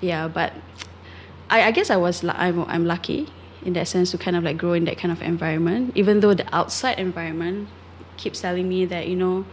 Yeah 0.01 0.29
but 0.29 0.53
I, 1.51 1.69
I 1.69 1.71
guess 1.73 1.91
I 1.91 1.97
was 1.97 2.25
I'm, 2.25 2.65
I'm 2.65 2.87
lucky 2.87 3.29
in 3.65 3.73
that 3.75 3.87
sense 3.89 4.11
to 4.11 4.19
kind 4.19 4.37
of 4.37 4.43
like 4.45 4.57
grow 4.57 4.73
in 4.73 4.85
that 4.85 4.97
kind 4.99 5.13
of 5.13 5.21
environment 5.23 5.93
even 5.95 6.21
though 6.21 6.35
the 6.35 6.47
outside 6.55 6.99
environment 6.99 7.69
keeps 8.17 8.41
telling 8.41 8.69
me 8.69 8.85
that 8.85 9.07
you 9.09 9.17
know 9.17 9.45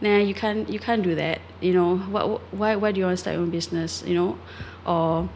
nah 0.00 0.16
you 0.16 0.34
can't 0.34 0.68
you 0.68 0.78
can't 0.78 1.02
do 1.02 1.14
that 1.14 1.40
you 1.60 1.72
know 1.72 1.96
what 1.98 2.40
why 2.52 2.74
why 2.76 2.90
do 2.92 2.98
you 3.00 3.06
want 3.06 3.16
to 3.16 3.20
start 3.20 3.34
your 3.34 3.42
own 3.42 3.50
business 3.50 4.02
you 4.06 4.14
know 4.14 4.38
or 4.86 5.28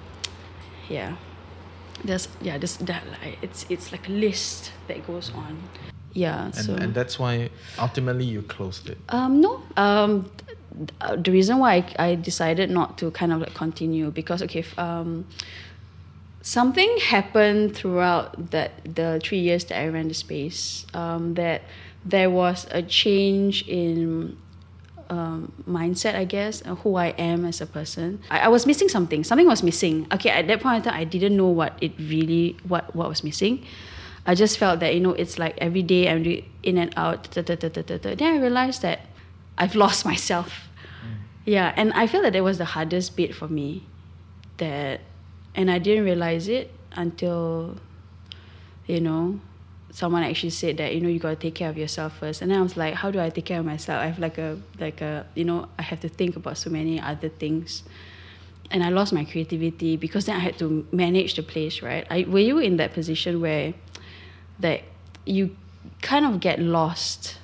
yeah 0.89 1.17
there's 2.05 2.29
yeah 2.41 2.59
there's 2.59 2.77
that 2.79 3.03
like 3.09 3.39
it's 3.43 3.67
it's 3.69 3.93
like 3.93 4.09
a 4.09 4.13
list 4.13 4.73
that 4.89 5.07
goes 5.07 5.31
on 5.35 5.59
yeah 6.13 6.45
And, 6.47 6.55
so 6.55 6.75
and 6.75 6.95
that's 6.95 7.19
why 7.19 7.51
ultimately 7.79 8.25
you 8.25 8.43
closed 8.43 8.89
it. 8.91 8.99
um, 9.11 9.41
no. 9.41 9.63
Um, 9.77 10.31
th- 10.77 11.23
the 11.25 11.31
reason 11.31 11.59
why 11.59 11.75
I, 11.99 12.09
I 12.11 12.15
decided 12.15 12.71
not 12.71 12.97
to 12.99 13.11
kind 13.11 13.33
of 13.33 13.41
like 13.41 13.55
continue 13.55 14.11
because 14.11 14.43
okay, 14.43 14.65
um, 14.79 15.27
something 16.47 16.97
happened 16.99 17.75
throughout 17.75 18.53
that 18.53 18.71
the 18.85 19.21
three 19.23 19.41
years 19.41 19.65
that 19.65 19.81
I 19.81 19.89
ran 19.89 20.07
the 20.07 20.15
space. 20.15 20.87
Um, 20.95 21.35
that 21.35 21.63
there 22.05 22.31
was 22.31 22.69
a 22.71 22.83
change 22.83 23.67
in 23.67 24.39
um, 25.11 25.53
mindset, 25.69 26.15
I 26.15 26.25
guess, 26.25 26.63
uh, 26.65 26.77
who 26.77 26.95
I 26.95 27.09
am 27.19 27.45
as 27.45 27.61
a 27.61 27.67
person. 27.67 28.23
I, 28.31 28.47
I 28.47 28.49
was 28.49 28.65
missing 28.65 28.89
something. 28.89 29.25
Something 29.25 29.49
was 29.49 29.65
missing. 29.65 30.07
Okay, 30.13 30.31
at 30.31 30.47
that 30.47 30.61
point 30.61 30.77
in 30.77 30.83
time, 30.85 31.01
I 31.01 31.03
didn't 31.03 31.37
know 31.37 31.49
what 31.49 31.77
it 31.81 31.93
really 31.99 32.57
what 32.69 32.95
what 32.95 33.09
was 33.09 33.25
missing. 33.25 33.67
I 34.25 34.37
just 34.37 34.57
felt 34.57 34.79
that 34.81 34.95
you 34.95 35.01
know 35.01 35.15
it's 35.15 35.41
like 35.41 35.59
every 35.59 35.83
day 35.83 36.09
I'm 36.09 36.23
doing 36.23 36.49
in 36.63 36.79
and 36.79 36.95
out. 36.97 37.29
Da, 37.33 37.43
da, 37.43 37.57
da, 37.57 37.69
da, 37.69 37.83
da. 37.83 38.15
Then 38.15 38.35
I 38.35 38.39
realized 38.39 38.83
that 38.83 39.01
I've 39.59 39.75
lost 39.85 40.05
myself. 40.05 40.69
Yeah, 41.45 41.75
and 41.77 41.93
I 41.93 42.07
feel 42.07 42.23
that 42.23 42.33
that 42.35 42.45
was 42.45 42.59
the 42.59 42.67
hardest 42.67 43.17
bit 43.17 43.35
for 43.35 43.49
me. 43.49 43.87
That, 44.59 45.01
and 45.57 45.71
I 45.71 45.79
didn't 45.79 46.05
realize 46.05 46.49
it 46.49 46.71
until, 46.93 47.79
you 48.87 49.01
know, 49.01 49.41
someone 49.97 50.23
actually 50.23 50.51
said 50.51 50.77
that 50.77 50.95
you 50.95 51.01
know 51.01 51.09
you 51.09 51.19
got 51.19 51.31
to 51.31 51.37
take 51.37 51.55
care 51.55 51.71
of 51.71 51.79
yourself 51.79 52.19
first. 52.19 52.43
And 52.43 52.51
then 52.51 52.59
i 52.59 52.63
was 52.63 52.77
like 52.77 52.93
how 52.93 53.11
do 53.11 53.19
i 53.19 53.31
take 53.31 53.47
care 53.47 53.61
of 53.61 53.65
myself? 53.65 54.03
I 54.03 54.07
have 54.07 54.19
like 54.19 54.37
a 54.37 54.61
like 54.79 55.01
a 55.01 55.27
you 55.35 55.45
know 55.45 55.69
i 55.79 55.83
have 55.83 56.01
to 56.01 56.09
think 56.11 56.37
about 56.37 56.59
so 56.59 56.69
many 56.69 57.01
other 57.01 57.31
things. 57.31 57.83
And 58.71 58.83
i 58.85 58.91
lost 58.91 59.15
my 59.15 59.25
creativity 59.25 59.97
because 59.97 60.27
then 60.27 60.37
i 60.37 60.41
had 60.41 60.59
to 60.59 60.87
manage 60.93 61.37
the 61.37 61.43
place 61.43 61.81
right? 61.81 62.07
I, 62.11 62.27
were 62.29 62.41
you 62.41 62.59
in 62.59 62.77
that 62.77 62.93
position 62.93 63.41
where 63.41 63.73
that 64.59 64.83
you 65.25 65.57
kind 66.03 66.27
of 66.27 66.41
get 66.41 66.59
lost? 66.61 67.39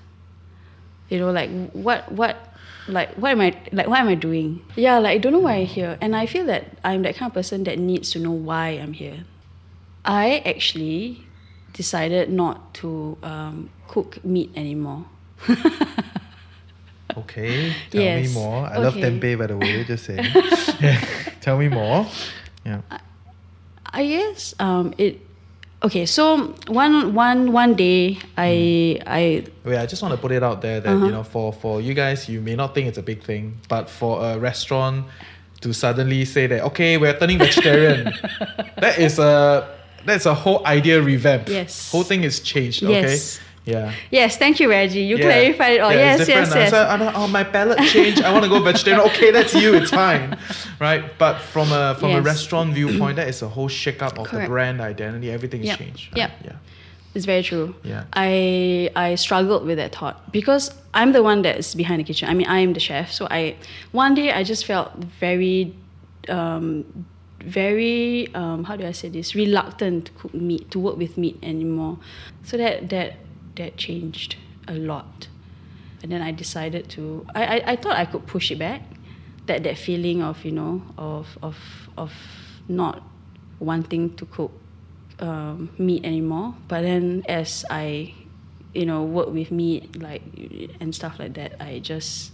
You 1.09 1.21
know 1.21 1.31
like 1.31 1.51
what 1.73 2.13
what 2.13 2.52
like 2.89 3.15
what 3.15 3.31
am 3.31 3.41
i 3.41 3.57
like 3.73 3.87
what 3.87 4.01
am 4.01 4.09
i 4.09 4.15
doing 4.15 4.63
yeah 4.77 4.99
like 4.99 5.15
i 5.15 5.19
don't 5.19 5.33
know 5.33 5.39
why 5.39 5.55
i'm 5.55 5.67
here 5.67 5.97
and 6.01 6.17
i 6.17 6.27
feel 6.27 6.45
that 6.45 6.65
i'm 6.85 7.03
that 7.03 7.15
kind 7.15 7.31
of 7.31 7.35
person 7.35 7.65
that 7.65 7.79
needs 7.79 8.11
to 8.11 8.19
know 8.19 8.33
why 8.33 8.71
i'm 8.71 8.93
here 8.93 9.25
i 10.05 10.43
actually 10.45 11.25
decided 11.73 12.31
not 12.31 12.75
to 12.75 13.17
um, 13.23 13.71
cook 13.89 14.23
meat 14.25 14.51
anymore 14.57 15.07
Okay, 17.17 17.75
tell 17.91 18.01
me 18.01 18.29
more. 18.33 18.67
I 18.67 18.79
love 18.79 18.97
okay. 18.97 19.11
tempeh, 19.11 19.39
by 19.39 19.47
the 19.47 19.57
way. 19.57 19.85
Just 19.89 20.05
saying. 20.05 20.25
yeah. 20.81 21.01
Tell 21.41 21.59
me 21.59 21.69
more. 21.69 22.07
Yeah. 22.65 22.81
I 23.87 24.07
guess 24.07 24.55
um, 24.59 24.95
it. 24.97 25.21
Okay, 25.85 26.07
so 26.07 26.55
one 26.69 27.13
one 27.15 27.51
one 27.53 27.75
day 27.75 28.19
I 28.39 29.01
I 29.07 29.45
Wait, 29.65 29.79
I 29.79 29.87
just 29.87 30.01
want 30.03 30.15
to 30.15 30.21
put 30.21 30.31
it 30.31 30.43
out 30.43 30.63
there 30.63 30.81
that 30.81 30.89
Uh-huh. 30.95 31.07
you 31.07 31.11
know, 31.13 31.25
for 31.25 31.53
for 31.53 31.81
you 31.81 31.93
guys, 31.95 32.29
you 32.29 32.41
may 32.41 32.55
not 32.55 32.75
think 32.75 32.87
it's 32.87 32.99
a 32.99 33.03
big 33.03 33.23
thing, 33.25 33.59
but 33.69 33.91
for 33.91 34.23
a 34.23 34.39
restaurant 34.39 35.07
to 35.61 35.73
suddenly 35.73 36.25
say 36.25 36.47
that 36.47 36.63
okay, 36.71 36.99
we're 36.99 37.19
turning 37.19 37.39
vegetarian, 37.39 38.13
that 38.79 38.99
is 38.99 39.19
a 39.19 39.67
that's 40.07 40.27
a 40.27 40.35
whole 40.35 40.65
idea 40.67 41.01
revamp. 41.03 41.49
Yes. 41.49 41.91
whole 41.91 42.05
thing 42.05 42.23
is 42.25 42.41
changed. 42.41 42.83
Okay, 42.85 43.03
Yes. 43.03 43.41
Yeah. 43.65 43.93
yes, 44.11 44.37
thank 44.39 44.61
you, 44.61 44.69
Reggie. 44.69 45.03
You 45.03 45.17
Yeah. 45.17 45.25
clarified 45.25 45.73
it 45.75 45.81
all. 45.81 45.93
Yeah, 45.93 46.17
yes, 46.17 46.29
yes, 46.29 46.51
now. 46.51 46.57
yes. 46.57 46.71
So, 46.71 47.13
oh, 47.15 47.29
my 47.29 47.45
palate 47.45 47.79
changed. 47.89 48.23
I 48.23 48.33
want 48.33 48.45
to 48.45 48.51
go 48.51 48.61
vegetarian. 48.61 49.01
Okay, 49.11 49.31
that's 49.31 49.55
you. 49.55 49.75
It's 49.75 49.91
fine, 49.91 50.37
right? 50.81 51.05
But 51.19 51.39
from 51.39 51.71
a 51.73 51.95
from 51.99 52.11
a 52.13 52.21
restaurant 52.21 52.75
viewpoint, 52.79 53.17
that 53.17 53.29
is 53.29 53.43
a 53.43 53.49
whole 53.49 53.69
shake 53.69 54.03
up 54.03 54.19
of 54.19 54.31
the 54.31 54.47
brand 54.47 54.81
identity. 54.81 55.31
Everything 55.31 55.61
is 55.63 55.69
Yep. 55.69 55.79
changed. 55.79 56.17
Yep. 56.17 56.31
Yeah. 56.45 56.53
It's 57.15 57.27
very 57.27 57.43
true. 57.43 57.75
Yeah. 57.85 58.05
I 58.15 58.91
I 58.97 59.17
struggled 59.17 59.67
with 59.67 59.77
that 59.77 59.95
thought 59.95 60.33
because 60.33 60.73
I'm 60.95 61.13
the 61.13 61.23
one 61.23 61.43
that's 61.43 61.75
behind 61.75 62.01
the 62.01 62.05
kitchen. 62.05 62.29
I 62.29 62.35
mean, 62.35 62.47
I 62.49 62.61
am 62.61 62.73
the 62.73 62.81
chef. 62.81 63.13
So 63.13 63.27
I 63.31 63.57
one 63.93 64.15
day 64.15 64.33
I 64.33 64.43
just 64.45 64.65
felt 64.65 64.91
very 65.21 65.75
um 66.29 66.85
very 67.45 68.29
um 68.35 68.65
how 68.65 68.77
do 68.77 68.87
I 68.87 68.93
say 68.93 69.09
this 69.09 69.35
reluctant 69.35 70.07
to 70.07 70.13
cook 70.13 70.33
meat 70.35 70.71
to 70.71 70.79
work 70.79 70.97
with 70.97 71.19
meat 71.19 71.39
anymore. 71.43 71.99
So 72.45 72.57
that 72.57 72.89
that 72.89 73.17
that 73.57 73.77
changed 73.77 74.37
a 74.69 74.75
lot. 74.75 75.29
And 76.03 76.11
then 76.11 76.23
I 76.23 76.33
decided 76.33 76.89
to 76.91 77.27
I, 77.35 77.45
I, 77.45 77.73
I 77.73 77.77
thought 77.77 77.97
I 77.97 78.05
could 78.05 78.27
push 78.27 78.51
it 78.51 78.59
back. 78.59 78.83
That 79.47 79.65
that 79.65 79.79
feeling 79.79 80.23
of, 80.23 80.45
you 80.45 80.53
know, 80.53 80.83
of 80.97 81.39
of 81.43 81.57
of 81.97 82.13
not 82.69 83.03
wanting 83.59 84.15
to 84.17 84.27
cook 84.27 84.53
um, 85.21 85.71
meat 85.79 86.05
anymore. 86.05 86.55
But 86.69 86.83
then 86.83 87.25
as 87.29 87.65
I, 87.71 88.15
you 88.75 88.87
know, 88.87 89.03
work 89.03 89.29
with 89.31 89.51
meat 89.51 90.01
like 90.01 90.23
and 90.81 90.95
stuff 90.95 91.19
like 91.19 91.35
that, 91.35 91.61
I 91.61 91.79
just 91.79 92.33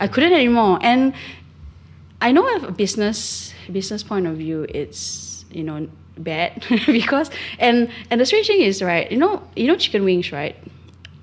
I 0.00 0.08
couldn't 0.08 0.32
anymore. 0.32 0.78
And 0.82 1.14
I 2.20 2.32
know 2.32 2.42
from 2.58 2.64
a 2.64 2.72
business 2.72 3.52
business 3.70 4.02
point 4.02 4.26
of 4.26 4.36
view, 4.36 4.66
it's 4.68 5.44
you 5.50 5.62
know 5.62 5.88
bad 6.16 6.64
because 6.86 7.30
and 7.58 7.90
and 8.10 8.20
the 8.20 8.26
strange 8.26 8.46
thing 8.46 8.60
is 8.60 8.82
right, 8.82 9.10
you 9.10 9.18
know 9.18 9.42
you 9.56 9.66
know 9.66 9.76
chicken 9.76 10.04
wings 10.04 10.32
right. 10.32 10.56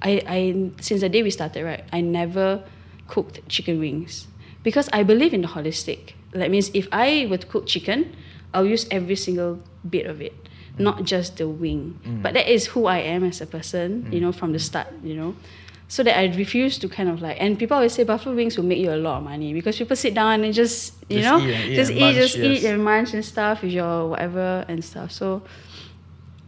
I 0.01 0.21
I 0.27 0.71
since 0.81 1.01
the 1.01 1.09
day 1.09 1.23
we 1.23 1.31
started 1.31 1.63
right, 1.63 1.83
I 1.91 2.01
never 2.01 2.63
cooked 3.07 3.47
chicken 3.47 3.79
wings 3.79 4.27
because 4.63 4.89
I 4.93 5.03
believe 5.03 5.33
in 5.33 5.41
the 5.41 5.47
holistic. 5.47 6.13
That 6.31 6.49
means 6.49 6.71
if 6.73 6.87
I 6.91 7.27
were 7.29 7.37
to 7.37 7.47
cook 7.47 7.67
chicken, 7.67 8.15
I'll 8.53 8.65
use 8.65 8.87
every 8.89 9.15
single 9.15 9.59
bit 9.87 10.05
of 10.05 10.21
it, 10.21 10.33
not 10.77 11.03
just 11.03 11.37
the 11.37 11.47
wing. 11.47 11.99
Mm. 12.05 12.21
But 12.21 12.33
that 12.33 12.47
is 12.47 12.67
who 12.67 12.85
I 12.85 12.99
am 12.99 13.23
as 13.23 13.41
a 13.41 13.45
person, 13.45 14.07
you 14.11 14.19
mm. 14.19 14.21
know, 14.21 14.31
from 14.31 14.53
the 14.53 14.59
start, 14.59 14.87
you 15.03 15.15
know. 15.15 15.35
So 15.91 16.03
that 16.03 16.17
I 16.17 16.33
refuse 16.37 16.77
to 16.77 16.87
kind 16.87 17.09
of 17.09 17.21
like, 17.21 17.35
and 17.41 17.59
people 17.59 17.75
always 17.75 17.91
say 17.91 18.05
buffalo 18.05 18.33
wings 18.33 18.55
will 18.55 18.63
make 18.63 18.79
you 18.79 18.93
a 18.93 18.95
lot 18.95 19.17
of 19.17 19.23
money 19.25 19.51
because 19.51 19.77
people 19.77 19.97
sit 19.97 20.13
down 20.13 20.41
and 20.41 20.53
just, 20.53 20.93
you 21.09 21.19
Just 21.19 21.29
know, 21.29 21.45
eat 21.45 21.53
and 21.53 21.75
just 21.75 21.91
and 21.91 21.99
eat, 21.99 22.01
munch, 22.01 22.15
just 22.15 22.37
eat 22.37 22.63
and 22.63 22.85
munch 22.85 23.13
and 23.13 23.25
stuff 23.25 23.61
with 23.61 23.73
your 23.73 24.07
whatever 24.07 24.63
and 24.69 24.85
stuff. 24.85 25.11
So, 25.11 25.41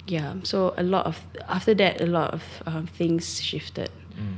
yeah, 0.08 0.36
so 0.44 0.74
a 0.78 0.84
lot 0.84 1.08
of, 1.08 1.20
after 1.50 1.74
that, 1.74 2.00
a 2.00 2.06
lot 2.06 2.34
of 2.34 2.44
um, 2.66 2.88
things 2.88 3.42
shifted. 3.42 3.92
Mm. 4.16 4.38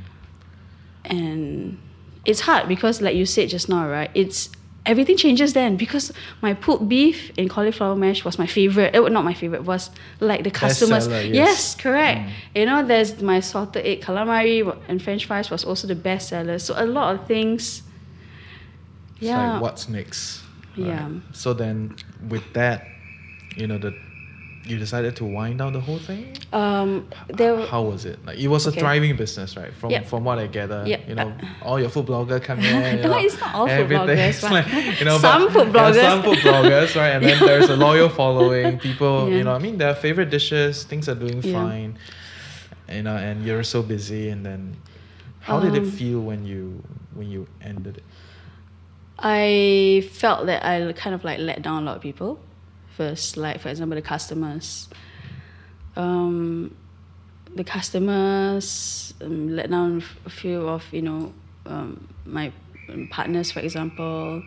And 1.04 1.78
it's 2.24 2.40
hard 2.40 2.66
because, 2.66 3.00
like 3.00 3.14
you 3.14 3.26
said 3.26 3.48
just 3.48 3.68
now, 3.68 3.88
right? 3.88 4.10
It's 4.12 4.50
everything 4.86 5.16
changes 5.16 5.52
then 5.52 5.76
because 5.76 6.12
my 6.42 6.54
pulled 6.54 6.88
beef 6.88 7.32
and 7.36 7.50
cauliflower 7.50 7.96
mash 7.96 8.24
was 8.24 8.38
my 8.38 8.46
favorite. 8.46 8.94
It 8.94 9.00
was 9.00 9.12
not 9.12 9.24
my 9.24 9.34
favorite. 9.34 9.64
Was 9.64 9.90
like 10.20 10.44
the 10.44 10.50
customers. 10.50 11.08
Bestseller, 11.08 11.26
yes. 11.26 11.34
yes. 11.34 11.74
correct. 11.74 12.20
Mm. 12.20 12.30
You 12.54 12.66
know, 12.66 12.86
there's 12.86 13.20
my 13.22 13.40
salted 13.40 13.84
egg 13.84 14.00
calamari 14.02 14.76
and 14.88 15.02
French 15.02 15.26
fries 15.26 15.50
was 15.50 15.64
also 15.64 15.86
the 15.86 15.94
best 15.94 16.28
seller. 16.28 16.58
So 16.58 16.74
a 16.76 16.86
lot 16.86 17.14
of 17.14 17.26
things. 17.26 17.82
It's 19.16 19.22
Yeah. 19.22 19.54
like 19.54 19.62
what's 19.62 19.88
next? 19.88 20.42
Yeah. 20.76 21.08
So 21.32 21.54
then 21.54 21.96
with 22.28 22.52
that, 22.52 22.86
you 23.56 23.66
know, 23.66 23.78
the 23.78 23.94
you 24.66 24.78
decided 24.78 25.14
to 25.16 25.24
wind 25.24 25.58
down 25.58 25.72
the 25.72 25.80
whole 25.80 25.98
thing? 25.98 26.36
Um, 26.52 27.08
there. 27.28 27.64
How 27.66 27.82
was 27.82 28.04
it? 28.04 28.18
Like 28.26 28.38
it 28.38 28.48
was 28.48 28.66
a 28.66 28.72
thriving 28.72 29.16
business, 29.16 29.56
right? 29.56 29.72
From 29.74 29.90
Yep. 29.90 30.06
from 30.06 30.24
what 30.24 30.38
I 30.38 30.46
gather, 30.46 30.82
Yep. 30.86 31.08
you 31.08 31.14
know, 31.14 31.32
all 31.62 31.78
your 31.80 31.88
food 31.88 32.06
blogger 32.06 32.42
come 32.42 32.60
in. 32.60 33.00
No, 33.02 33.08
know, 33.12 33.18
it's 33.18 33.38
not 33.40 33.54
all 33.54 33.66
food 33.68 33.88
bloggers, 33.88 34.42
like, 34.50 34.66
you 35.00 35.04
know, 35.04 35.18
some 35.26 35.44
but- 35.44 35.52
food 35.52 35.72
bloggers. 35.72 36.00
some 36.00 36.22
food 36.22 36.38
bloggers, 36.38 36.96
right? 36.96 37.10
And 37.16 37.24
then 37.24 37.38
there's 37.44 37.68
a 37.70 37.76
loyal 37.76 38.08
following. 38.08 38.78
People, 38.78 39.28
Yeah. 39.28 39.36
you 39.38 39.44
know, 39.44 39.54
I 39.54 39.58
mean, 39.58 39.78
their 39.78 39.94
favorite 39.94 40.30
dishes, 40.30 40.84
things 40.84 41.08
are 41.08 41.14
doing 41.14 41.40
Yeah. 41.42 41.52
fine, 41.52 41.98
you 42.92 43.02
know, 43.02 43.16
and 43.16 43.44
you're 43.44 43.62
so 43.62 43.82
busy. 43.82 44.28
And 44.30 44.44
then, 44.44 44.76
how 45.40 45.60
did 45.60 45.74
it 45.74 45.82
Um, 45.84 45.90
feel 45.90 46.20
when 46.20 46.44
you 46.44 46.82
when 47.14 47.30
you 47.30 47.46
ended 47.62 47.96
it? 47.98 48.04
I 49.18 50.06
felt 50.12 50.46
that 50.46 50.64
I 50.64 50.92
kind 50.92 51.14
of 51.14 51.24
like 51.24 51.38
let 51.38 51.62
down 51.62 51.82
a 51.82 51.86
lot 51.86 51.96
of 51.96 52.02
people. 52.02 52.38
First, 52.96 53.36
like 53.36 53.60
for 53.60 53.68
example, 53.68 53.94
the 53.96 54.02
customers. 54.02 54.88
Um, 55.96 56.74
the 57.54 57.64
customers 57.64 59.14
um, 59.20 59.54
let 59.54 59.70
down 59.70 60.02
a 60.24 60.30
few 60.30 60.68
of 60.68 60.84
you 60.92 61.02
know 61.02 61.32
um, 61.66 62.08
my 62.24 62.52
partners, 63.10 63.50
for 63.52 63.60
example, 63.60 64.42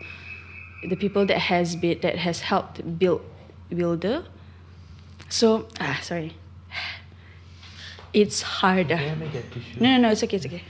the 0.88 0.96
people 0.96 1.26
that 1.26 1.38
has 1.38 1.76
been 1.76 2.00
that 2.00 2.16
has 2.16 2.40
helped 2.40 2.98
build 2.98 3.22
Wilder. 3.70 4.24
So 5.28 5.68
ah 5.80 5.98
sorry, 6.02 6.34
it's 8.12 8.42
harder. 8.42 8.94
Okay, 8.94 9.14
let 9.20 9.32
get. 9.32 9.44
No, 9.80 9.96
no, 9.96 9.98
no, 10.02 10.10
it's 10.10 10.22
okay, 10.24 10.36
it's 10.36 10.46
okay. 10.46 10.62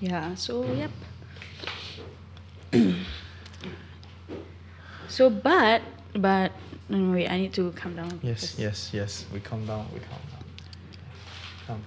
Yeah, 0.00 0.34
so 0.34 0.64
yep. 0.72 0.90
so 5.08 5.30
but 5.30 5.82
but 6.14 6.52
no, 6.88 6.98
no, 6.98 7.12
wait, 7.12 7.28
I 7.28 7.38
need 7.38 7.52
to 7.54 7.72
calm 7.72 7.96
down. 7.96 8.20
Yes, 8.22 8.58
yes, 8.58 8.90
yes. 8.92 9.24
We 9.32 9.40
calm 9.40 9.66
down. 9.66 9.86
We 9.92 10.00
calm 10.00 10.20
down. 10.30 10.44
Calm. 11.66 11.82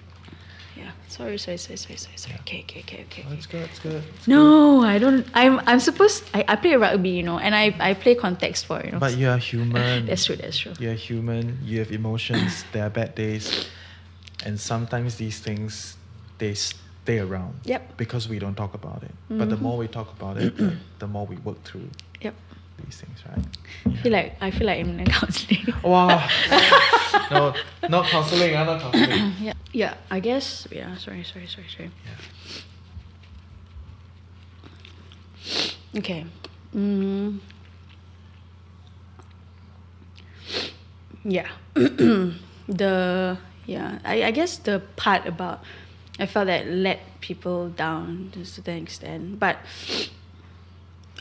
Yeah. 0.75 0.91
Sorry, 1.07 1.37
sorry, 1.37 1.57
sorry, 1.57 1.77
sorry, 1.77 1.97
sorry, 1.97 2.17
sorry. 2.17 2.35
Okay, 2.41 2.63
okay, 2.63 2.79
okay, 2.81 3.05
okay. 3.05 3.25
Oh, 3.29 3.33
it's 3.33 3.45
good. 3.45 3.63
It's 3.69 3.79
good. 3.79 4.03
it's 4.15 4.27
No, 4.27 4.83
I 4.83 4.97
don't 4.99 5.25
I'm 5.33 5.59
I'm 5.65 5.79
supposed 5.79 6.23
I, 6.33 6.43
I 6.47 6.55
play 6.55 6.75
rugby, 6.75 7.09
you 7.09 7.23
know, 7.23 7.39
and 7.39 7.55
I, 7.55 7.75
I 7.79 7.93
play 7.93 8.15
context 8.15 8.63
sport, 8.63 8.85
you 8.85 8.91
know. 8.91 8.99
But 8.99 9.17
you 9.17 9.29
are 9.29 9.37
human. 9.37 10.05
that's 10.07 10.25
true, 10.25 10.35
that's 10.35 10.57
true. 10.57 10.73
You're 10.79 10.93
human. 10.93 11.57
You 11.63 11.79
have 11.79 11.91
emotions. 11.91 12.65
there 12.71 12.85
are 12.85 12.89
bad 12.89 13.15
days, 13.15 13.67
and 14.45 14.59
sometimes 14.59 15.15
these 15.15 15.39
things 15.39 15.97
they 16.37 16.53
stay 16.53 17.19
around. 17.19 17.55
Yep. 17.65 17.97
Because 17.97 18.27
we 18.27 18.37
don't 18.39 18.55
talk 18.55 18.73
about 18.73 19.03
it. 19.03 19.11
But 19.29 19.49
the 19.49 19.55
Mhm. 19.55 19.61
more 19.61 19.77
we 19.77 19.87
talk 19.87 20.11
about 20.19 20.37
it, 20.37 20.59
like, 20.59 20.73
the 20.99 21.07
more 21.07 21.25
we 21.25 21.37
work 21.37 21.63
through 21.63 21.89
Yep. 22.21 22.35
These 22.83 23.01
things, 23.01 23.19
right? 23.27 23.45
I 23.85 23.95
feel 24.01 24.11
like 24.11 24.35
I 24.41 24.51
feel 24.51 24.67
like 24.67 24.79
I'm 24.79 24.89
in 24.89 24.99
a 25.01 25.05
counseling. 25.05 25.73
Wow. 25.83 26.07
no, 27.31 27.53
not 27.89 28.05
counseling. 28.07 28.55
ah, 28.55 28.63
not 28.65 28.81
counseling. 28.81 29.33
yeah. 29.41 29.53
Yeah, 29.73 29.93
I 30.09 30.19
guess 30.19 30.67
yeah, 30.71 30.95
sorry, 30.97 31.23
sorry, 31.23 31.47
sorry, 31.47 31.67
sorry. 31.69 31.91
Yeah. 35.93 35.99
Okay. 35.99 36.25
Mm. 36.75 37.39
Yeah. 41.23 41.47
the 42.67 43.37
yeah, 43.65 43.99
I, 44.03 44.23
I 44.23 44.31
guess 44.31 44.57
the 44.57 44.81
part 44.95 45.25
about 45.25 45.63
I 46.19 46.25
felt 46.25 46.47
that 46.47 46.67
let 46.67 46.99
people 47.21 47.69
down 47.69 48.31
to 48.33 48.41
a 48.41 48.45
certain 48.45 48.83
extent, 48.83 49.39
but 49.39 49.57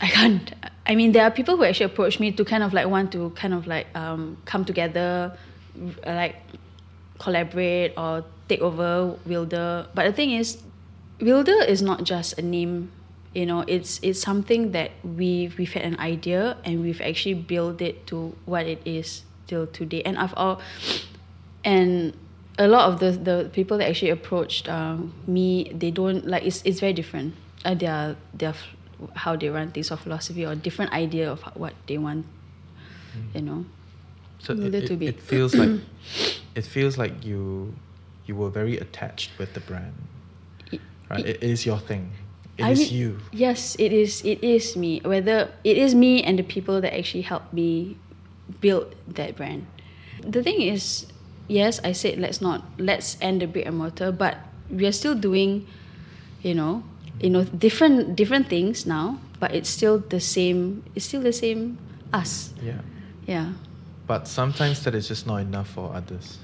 I 0.01 0.07
can't. 0.07 0.53
I 0.85 0.95
mean, 0.95 1.11
there 1.11 1.23
are 1.23 1.31
people 1.31 1.57
who 1.57 1.63
actually 1.63 1.87
approach 1.87 2.19
me 2.19 2.31
to 2.31 2.45
kind 2.45 2.63
of 2.63 2.73
like 2.73 2.87
want 2.87 3.11
to 3.13 3.31
kind 3.31 3.53
of 3.53 3.67
like 3.67 3.87
um, 3.95 4.37
come 4.45 4.63
together, 4.63 5.35
uh, 6.05 6.13
like 6.13 6.35
collaborate 7.19 7.93
or 7.97 8.23
take 8.47 8.61
over 8.61 9.15
Wilder. 9.25 9.87
But 9.93 10.05
the 10.05 10.13
thing 10.13 10.31
is, 10.31 10.61
Wilder 11.19 11.63
is 11.63 11.81
not 11.81 12.03
just 12.03 12.37
a 12.37 12.41
name. 12.41 12.91
You 13.33 13.45
know, 13.45 13.63
it's 13.67 13.99
it's 14.03 14.21
something 14.21 14.71
that 14.71 14.91
we've 15.03 15.57
we've 15.57 15.73
had 15.73 15.83
an 15.83 15.99
idea 15.99 16.57
and 16.63 16.81
we've 16.81 17.01
actually 17.01 17.35
built 17.35 17.81
it 17.81 18.07
to 18.07 18.35
what 18.45 18.65
it 18.65 18.81
is 18.85 19.23
till 19.47 19.67
today. 19.67 20.01
And 20.03 20.17
I've 20.17 20.33
all, 20.37 20.61
and 21.63 22.13
a 22.57 22.67
lot 22.67 22.91
of 22.91 22.99
the 22.99 23.11
the 23.11 23.49
people 23.51 23.77
that 23.79 23.89
actually 23.89 24.11
approached 24.11 24.69
um, 24.69 25.13
me, 25.27 25.71
they 25.73 25.91
don't 25.91 26.25
like 26.27 26.43
it's 26.43 26.61
it's 26.65 26.79
very 26.79 26.93
different. 26.93 27.35
Uh, 27.65 28.13
f- 28.39 28.76
how 29.15 29.35
they 29.35 29.49
run 29.49 29.71
things 29.71 29.91
or 29.91 29.97
philosophy 29.97 30.45
or 30.45 30.55
different 30.55 30.91
idea 30.93 31.31
of 31.31 31.41
what 31.55 31.73
they 31.87 31.97
want. 31.97 32.25
Mm. 33.15 33.35
You 33.35 33.41
know. 33.41 33.65
So 34.39 34.53
it, 34.53 34.73
it, 34.75 34.99
bit. 34.99 35.09
it 35.15 35.19
feels 35.21 35.55
like 35.55 35.79
it 36.55 36.65
feels 36.65 36.97
like 36.97 37.25
you 37.25 37.73
you 38.25 38.35
were 38.35 38.49
very 38.49 38.77
attached 38.77 39.31
with 39.39 39.53
the 39.53 39.61
brand, 39.61 39.93
It- 40.71 40.81
right? 41.09 41.25
it- 41.25 41.41
It 41.41 41.43
is 41.43 41.65
your 41.65 41.79
thing. 41.79 42.11
It 42.57 42.65
I 42.65 42.71
is 42.71 42.79
mean- 42.89 42.93
you. 42.99 43.09
Yes, 43.31 43.75
it 43.79 43.93
is. 43.93 44.21
It 44.25 44.43
is 44.43 44.75
me. 44.75 45.01
Whether 45.05 45.49
it 45.63 45.77
is 45.77 45.93
me 45.93 46.23
and 46.23 46.37
the 46.39 46.43
people 46.43 46.81
that 46.81 46.93
actually 46.93 47.21
helped 47.25 47.53
me 47.53 47.97
build 48.61 48.95
that 49.07 49.35
brand. 49.37 49.65
The 50.25 50.41
thing 50.41 50.61
is, 50.61 51.05
yes, 51.47 51.79
I 51.83 51.91
said 51.93 52.17
let's 52.17 52.41
not 52.41 52.65
let's 52.81 53.17
end 53.21 53.41
the 53.41 53.47
brick 53.47 53.65
and 53.69 53.77
mortar, 53.77 54.11
but 54.11 54.37
we 54.73 54.85
are 54.89 54.91
still 54.95 55.13
doing, 55.13 55.67
you 56.41 56.53
know, 56.57 56.81
you 57.19 57.29
know, 57.29 57.43
different 57.43 58.15
different 58.15 58.47
things 58.47 58.85
now, 58.85 59.19
but 59.39 59.53
it's 59.53 59.69
still 59.69 59.99
the 59.99 60.19
same. 60.19 60.83
It's 60.95 61.05
still 61.05 61.21
the 61.21 61.33
same 61.33 61.77
us. 62.13 62.53
Yeah. 62.61 62.81
Yeah. 63.25 63.53
But 64.05 64.27
sometimes 64.27 64.83
that 64.83 64.95
is 64.95 65.07
just 65.07 65.27
not 65.27 65.37
enough 65.37 65.69
for 65.69 65.93
others. 65.93 66.37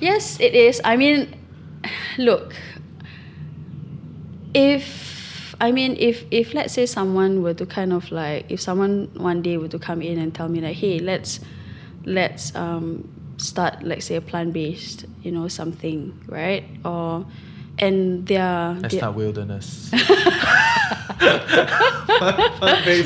Yes, 0.00 0.40
it 0.40 0.54
is. 0.54 0.80
I 0.82 0.96
mean, 0.96 1.36
look, 2.18 2.54
if 4.54 5.54
I 5.60 5.72
mean, 5.72 5.96
if 5.98 6.24
if 6.30 6.54
let's 6.54 6.72
say 6.72 6.86
someone 6.86 7.42
were 7.42 7.54
to 7.54 7.66
kind 7.66 7.92
of 7.92 8.10
like, 8.10 8.50
if 8.50 8.60
someone 8.60 9.10
one 9.14 9.42
day 9.42 9.58
were 9.58 9.68
to 9.68 9.78
come 9.78 10.00
in 10.02 10.18
and 10.18 10.34
tell 10.34 10.48
me 10.48 10.60
like, 10.60 10.76
hey, 10.76 10.98
let's 10.98 11.40
let's 12.04 12.54
um, 12.56 13.06
start, 13.36 13.82
like 13.82 14.02
say, 14.02 14.16
a 14.16 14.20
plant 14.20 14.52
based, 14.52 15.04
you 15.22 15.30
know, 15.30 15.48
something, 15.48 16.18
right? 16.26 16.64
Or 16.84 17.26
and 17.80 18.26
their 18.26 18.76
Let's 18.80 18.92
their- 18.94 19.00
start 19.00 19.14
wilderness. 19.16 19.90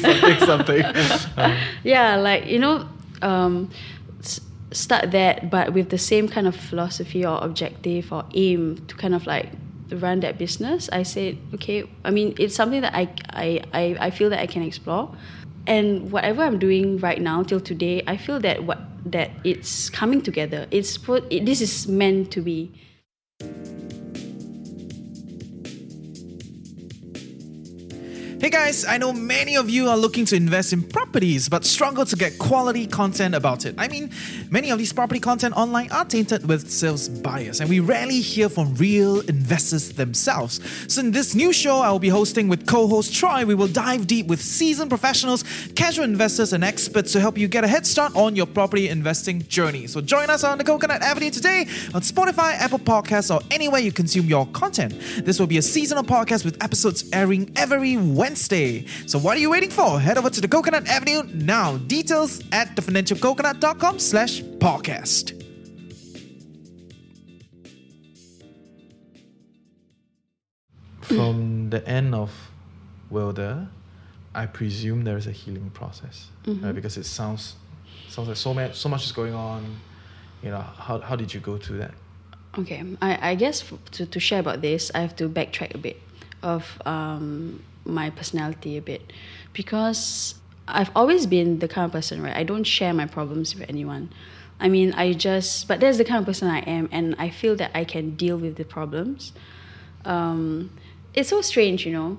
something, 0.03 0.39
something. 0.41 0.85
Um, 1.37 1.57
yeah 1.83 2.17
like 2.17 2.47
you 2.47 2.59
know 2.59 2.89
um, 3.23 3.71
start 4.73 5.11
that 5.13 5.51
but 5.51 5.73
with 5.73 5.91
the 5.91 5.99
same 5.99 6.29
kind 6.29 6.47
of 6.47 6.55
philosophy 6.57 7.25
or 7.25 7.39
objective 7.43 8.13
or 8.13 8.25
aim 8.35 8.85
to 8.89 8.95
kind 8.97 9.15
of 9.15 9.27
like 9.27 9.51
run 9.91 10.21
that 10.21 10.39
business 10.39 10.89
i 10.93 11.03
said 11.03 11.37
okay 11.53 11.85
i 12.05 12.11
mean 12.11 12.35
it's 12.39 12.55
something 12.55 12.81
that 12.81 12.95
i 12.95 13.09
i 13.31 13.61
i, 13.73 13.97
I 14.01 14.11
feel 14.11 14.31
that 14.31 14.41
i 14.41 14.47
can 14.47 14.63
explore 14.63 15.15
and 15.67 16.11
whatever 16.11 16.43
i'm 16.43 16.59
doing 16.59 16.99
right 16.99 17.21
now 17.21 17.43
till 17.43 17.61
today 17.61 18.03
i 18.07 18.17
feel 18.17 18.41
that 18.41 18.65
what 18.65 18.79
that 19.05 19.31
it's 19.45 19.91
coming 19.91 20.21
together 20.23 20.67
it's 20.71 20.97
put 20.99 21.25
it, 21.31 21.45
this 21.45 21.61
is 21.61 21.87
meant 21.87 22.31
to 22.33 22.41
be 22.41 22.73
Hey 28.45 28.51
guys, 28.51 28.85
I 28.85 28.99
know 28.99 29.11
many 29.11 29.57
of 29.57 29.71
you 29.71 29.89
are 29.89 29.97
looking 29.97 30.27
to 30.27 30.37
invest 30.37 30.75
in 30.75 30.83
properties 30.83 31.49
but 31.49 31.65
struggle 31.65 32.05
to 32.05 32.15
get 32.15 32.39
quality 32.39 32.87
content 32.87 33.35
about 33.35 33.65
it. 33.65 33.75
I 33.79 33.89
mean, 33.89 34.11
many 34.51 34.69
of 34.69 34.77
these 34.77 34.93
property 34.93 35.19
content 35.19 35.57
online 35.57 35.91
are 35.91 36.05
tainted 36.05 36.47
with 36.47 36.71
sales 36.71 37.09
bias 37.09 37.61
and 37.61 37.71
we 37.71 37.81
rarely 37.81 38.21
hear 38.21 38.51
from 38.51 38.75
real 38.75 39.21
investors 39.21 39.93
themselves. 39.93 40.61
So 40.93 41.01
in 41.01 41.11
this 41.11 41.35
new 41.35 41.55
show 41.55 41.79
I 41.79 41.91
will 41.91 41.99
be 41.99 42.11
hosting 42.11 42.49
with 42.49 42.67
co-host 42.67 43.15
Troy, 43.15 43.47
we 43.47 43.55
will 43.55 43.67
dive 43.67 44.07
deep 44.07 44.27
with 44.27 44.43
seasoned 44.43 44.91
professionals, 44.91 45.43
casual 45.75 46.05
investors 46.05 46.53
and 46.53 46.63
experts 46.63 47.13
to 47.13 47.21
help 47.21 47.39
you 47.39 47.49
get 47.49 47.65
a 47.65 47.67
head 47.67 47.87
start 47.87 48.15
on 48.15 48.37
your 48.37 48.45
property 48.45 48.91
investing 48.91 49.41
journey. 49.49 49.87
So 49.87 50.03
join 50.03 50.29
us 50.29 50.45
on 50.45 50.59
the 50.59 50.65
Coconut 50.65 51.01
Avenue 51.01 51.31
today 51.31 51.61
on 51.95 52.03
Spotify, 52.03 52.59
Apple 52.59 52.79
Podcasts 52.79 53.35
or 53.35 53.41
anywhere 53.51 53.81
you 53.81 53.91
consume 53.91 54.27
your 54.27 54.45
content. 54.49 54.93
This 55.25 55.41
will 55.41 55.47
be 55.47 55.57
a 55.57 55.63
seasonal 55.63 56.05
podcast 56.05 56.45
with 56.45 56.63
episodes 56.63 57.09
airing 57.11 57.51
every 57.57 57.97
Wednesday. 57.97 58.34
So 58.37 59.19
what 59.19 59.37
are 59.37 59.41
you 59.41 59.51
waiting 59.51 59.71
for? 59.71 60.01
Head 60.01 60.19
over 60.19 60.31
to 60.31 60.41
the 60.41 60.49
Coconut 60.49 60.87
Avenue 60.89 61.23
now. 61.35 61.77
Details 61.79 62.43
at 62.53 62.75
thefinancialcoconut.com 62.77 63.99
slash 63.99 64.43
podcast. 64.59 65.41
From 71.03 71.71
the 71.71 71.87
end 71.87 72.15
of 72.15 72.31
Wilder, 73.11 73.69
I 74.35 74.47
presume 74.47 75.05
there 75.05 75.17
is 75.17 75.27
a 75.27 75.31
healing 75.33 75.71
process, 75.71 76.29
right? 76.47 76.75
Because 76.75 76.97
it 76.97 77.05
sounds 77.05 77.57
sounds 78.09 78.29
like 78.29 78.37
so 78.37 78.55
much 78.55 78.75
so 78.75 78.89
much 78.89 79.05
is 79.05 79.13
going 79.13 79.35
on. 79.35 79.77
You 80.43 80.51
know, 80.51 80.61
how, 80.61 80.99
how 81.01 81.17
did 81.17 81.33
you 81.33 81.41
go 81.41 81.57
through 81.57 81.79
that? 81.79 81.95
Okay, 82.59 82.83
I, 83.01 83.31
I 83.31 83.35
guess 83.35 83.63
f- 83.63 83.79
to, 83.93 84.07
to 84.07 84.21
share 84.21 84.41
about 84.41 84.61
this, 84.61 84.91
I 84.95 85.01
have 85.01 85.17
to 85.17 85.29
backtrack 85.29 85.75
a 85.75 85.79
bit 85.79 86.01
of 86.43 86.81
um, 86.87 87.63
my 87.85 88.11
personality 88.11 88.77
a 88.77 88.83
bit 88.83 89.13
because 89.53 90.35
I've 90.67 90.91
always 90.97 91.27
been 91.27 91.59
the 91.59 91.69
kind 91.69 91.85
of 91.85 91.93
person, 91.93 92.23
right? 92.23 92.37
I 92.37 92.43
don't 92.43 92.65
share 92.65 92.95
my 92.95 93.07
problems 93.07 93.55
with 93.55 93.69
anyone. 93.69 94.11
I 94.61 94.69
mean, 94.69 94.93
I 94.95 95.13
just, 95.13 95.69
but 95.69 95.81
that's 95.81 95.99
the 95.99 96.05
kind 96.05 96.21
of 96.21 96.27
person 96.27 96.49
I 96.49 96.61
am, 96.61 96.89
and 96.93 97.15
I 97.19 97.29
feel 97.29 97.57
that 97.57 97.73
I 97.75 97.85
can 97.85 98.15
deal 98.17 98.37
with 98.37 98.57
the 98.57 98.65
problems. 98.65 99.33
Um, 100.05 100.71
it's 101.13 101.29
so 101.29 101.41
strange, 101.41 101.85
you 101.85 101.93
know, 101.93 102.19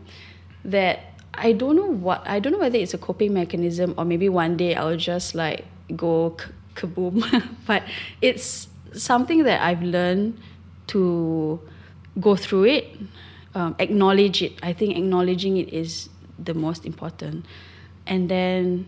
that 0.63 0.99
I 1.33 1.51
don't 1.51 1.75
know 1.75 1.87
what, 1.87 2.23
I 2.25 2.39
don't 2.39 2.53
know 2.53 2.59
whether 2.59 2.77
it's 2.77 2.93
a 2.93 2.97
coping 2.97 3.33
mechanism 3.33 3.93
or 3.97 4.05
maybe 4.05 4.29
one 4.29 4.57
day 4.57 4.75
I'll 4.75 4.97
just 4.97 5.35
like 5.35 5.65
go 5.95 6.31
k- 6.31 6.51
kaboom. 6.75 7.23
but 7.67 7.83
it's 8.21 8.67
something 8.93 9.43
that 9.43 9.61
I've 9.61 9.81
learned 9.81 10.39
to 10.87 11.59
go 12.19 12.35
through 12.35 12.65
it, 12.65 12.97
um, 13.55 13.75
acknowledge 13.79 14.41
it. 14.41 14.53
I 14.61 14.73
think 14.73 14.95
acknowledging 14.97 15.57
it 15.57 15.73
is 15.73 16.09
the 16.37 16.53
most 16.53 16.85
important. 16.85 17.45
And 18.05 18.29
then 18.29 18.85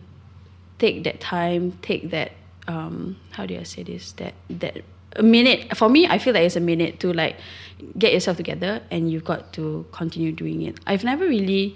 take 0.77 1.03
that 1.05 1.19
time, 1.19 1.71
take 1.81 2.11
that, 2.11 2.33
um, 2.67 3.17
how 3.31 3.45
do 3.45 3.57
I 3.57 3.63
say 3.63 3.83
this? 3.83 4.11
That, 4.13 4.33
that 4.49 4.83
a 5.15 5.23
minute, 5.23 5.75
for 5.75 5.89
me, 5.89 6.05
I 6.05 6.19
feel 6.19 6.33
like 6.33 6.43
it's 6.43 6.55
a 6.55 6.59
minute 6.59 6.99
to 6.99 7.11
like 7.13 7.37
get 7.97 8.13
yourself 8.13 8.37
together 8.37 8.81
and 8.91 9.09
you've 9.11 9.23
got 9.25 9.53
to 9.53 9.85
continue 9.91 10.31
doing 10.31 10.61
it. 10.61 10.79
I've 10.85 11.03
never 11.03 11.25
really 11.25 11.75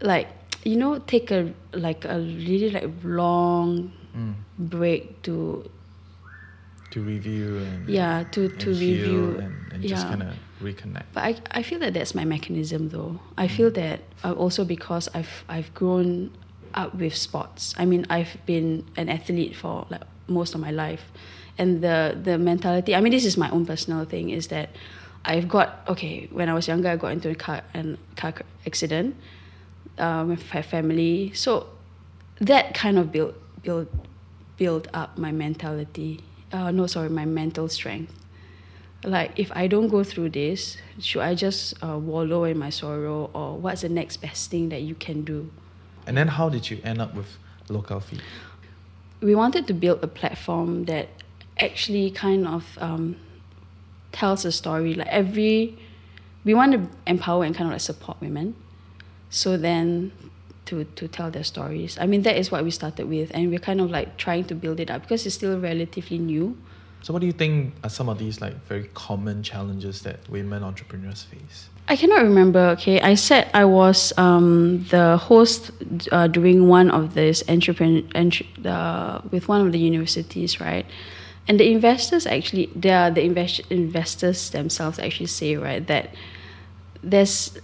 like 0.00 0.28
you 0.64 0.76
know 0.76 0.98
take 0.98 1.30
a 1.30 1.52
like 1.72 2.04
a 2.04 2.18
really 2.18 2.70
like 2.70 2.90
long 3.02 3.92
Mm. 4.14 4.34
break 4.58 5.22
to 5.22 5.64
To 6.90 7.00
review 7.00 7.58
and 7.64 7.88
yeah 7.88 8.24
to 8.32 8.48
to 8.50 8.70
review 8.70 9.38
and, 9.40 9.72
and 9.72 9.82
just 9.82 10.04
yeah. 10.04 10.10
kind 10.10 10.22
of 10.22 10.34
reconnect. 10.62 11.04
but 11.12 11.22
I, 11.24 11.36
I 11.50 11.62
feel 11.62 11.78
that 11.80 11.94
that's 11.94 12.14
my 12.14 12.24
mechanism 12.24 12.88
though. 12.88 13.20
I 13.36 13.48
feel 13.48 13.70
that 13.72 14.00
uh, 14.24 14.32
also 14.32 14.64
because 14.64 15.08
I've 15.14 15.44
I've 15.48 15.72
grown 15.74 16.30
up 16.74 16.94
with 16.94 17.14
sports. 17.14 17.74
I 17.78 17.84
mean 17.84 18.06
I've 18.08 18.36
been 18.46 18.84
an 18.96 19.08
athlete 19.08 19.56
for 19.56 19.86
like 19.90 20.02
most 20.28 20.54
of 20.54 20.60
my 20.60 20.70
life. 20.70 21.04
And 21.58 21.82
the 21.82 22.18
the 22.22 22.38
mentality 22.38 22.94
I 22.94 23.00
mean 23.00 23.12
this 23.12 23.24
is 23.24 23.36
my 23.36 23.50
own 23.50 23.66
personal 23.66 24.04
thing 24.04 24.30
is 24.30 24.48
that 24.48 24.70
I've 25.24 25.48
got 25.48 25.80
okay 25.88 26.28
when 26.32 26.48
I 26.48 26.54
was 26.54 26.66
younger 26.68 26.88
I 26.88 26.96
got 26.96 27.12
into 27.12 27.30
a 27.30 27.34
car 27.34 27.62
and 27.74 27.98
car 28.16 28.34
accident 28.66 29.16
um, 29.98 30.28
with 30.28 30.54
my 30.54 30.62
family. 30.62 31.32
So 31.34 31.66
that 32.40 32.74
kind 32.74 32.98
of 32.98 33.12
built 33.12 33.34
build 33.62 33.88
build 34.56 34.88
up 34.94 35.18
my 35.18 35.32
mentality. 35.32 36.20
Uh, 36.52 36.70
no 36.70 36.86
sorry 36.86 37.08
my 37.08 37.24
mental 37.24 37.68
strength 37.68 38.21
like 39.04 39.38
if 39.38 39.50
I 39.54 39.66
don't 39.66 39.88
go 39.88 40.04
through 40.04 40.30
this, 40.30 40.76
should 41.00 41.22
I 41.22 41.34
just 41.34 41.74
uh, 41.82 41.98
wallow 41.98 42.44
in 42.44 42.58
my 42.58 42.70
sorrow, 42.70 43.30
or 43.34 43.56
what's 43.56 43.82
the 43.82 43.88
next 43.88 44.18
best 44.18 44.50
thing 44.50 44.68
that 44.68 44.82
you 44.82 44.94
can 44.94 45.22
do? 45.22 45.50
And 46.06 46.16
then 46.16 46.28
how 46.28 46.48
did 46.48 46.70
you 46.70 46.80
end 46.84 47.00
up 47.00 47.14
with 47.14 47.26
local 47.68 48.00
feed? 48.00 48.22
We 49.20 49.34
wanted 49.34 49.66
to 49.68 49.74
build 49.74 50.02
a 50.02 50.08
platform 50.08 50.84
that 50.86 51.08
actually 51.58 52.10
kind 52.10 52.46
of 52.46 52.78
um, 52.80 53.16
tells 54.10 54.44
a 54.44 54.52
story. 54.52 54.94
Like 54.94 55.08
every, 55.08 55.78
we 56.44 56.54
want 56.54 56.72
to 56.72 56.88
empower 57.06 57.44
and 57.44 57.54
kind 57.54 57.68
of 57.68 57.72
like 57.72 57.80
support 57.80 58.20
women. 58.20 58.56
So 59.30 59.56
then, 59.56 60.12
to 60.66 60.84
to 60.84 61.08
tell 61.08 61.30
their 61.30 61.44
stories. 61.44 61.98
I 61.98 62.06
mean 62.06 62.22
that 62.22 62.36
is 62.36 62.50
what 62.50 62.64
we 62.64 62.70
started 62.70 63.08
with, 63.08 63.30
and 63.34 63.50
we're 63.50 63.58
kind 63.58 63.80
of 63.80 63.90
like 63.90 64.16
trying 64.16 64.44
to 64.44 64.54
build 64.54 64.80
it 64.80 64.90
up 64.90 65.02
because 65.02 65.26
it's 65.26 65.34
still 65.34 65.58
relatively 65.58 66.18
new. 66.18 66.56
So 67.02 67.12
what 67.12 67.18
do 67.20 67.26
you 67.26 67.32
think 67.32 67.74
are 67.82 67.90
some 67.90 68.08
of 68.08 68.18
these 68.18 68.40
like 68.40 68.54
very 68.66 68.88
common 68.94 69.42
challenges 69.42 70.02
that 70.02 70.28
women 70.28 70.62
entrepreneurs 70.62 71.24
face? 71.24 71.68
I 71.88 71.96
cannot 71.96 72.22
remember. 72.22 72.60
Okay, 72.78 73.00
I 73.00 73.14
said 73.14 73.50
I 73.52 73.64
was 73.64 74.12
um, 74.16 74.86
the 74.90 75.16
host 75.16 75.72
uh, 76.12 76.28
during 76.28 76.68
one 76.68 76.90
of 76.90 77.14
this 77.14 77.42
entrepreneur 77.48 78.02
entre- 78.14 78.46
uh, 78.64 79.20
with 79.32 79.48
one 79.48 79.66
of 79.66 79.72
the 79.72 79.80
universities, 79.80 80.60
right? 80.60 80.86
And 81.48 81.58
the 81.58 81.68
investors 81.72 82.24
actually, 82.24 82.70
they 82.76 82.90
are 82.90 83.10
the 83.10 83.24
invest- 83.24 83.66
investors 83.68 84.50
themselves 84.50 85.00
actually 85.00 85.26
say 85.26 85.56
right 85.56 85.84
that 85.88 86.14
there's 87.02 87.58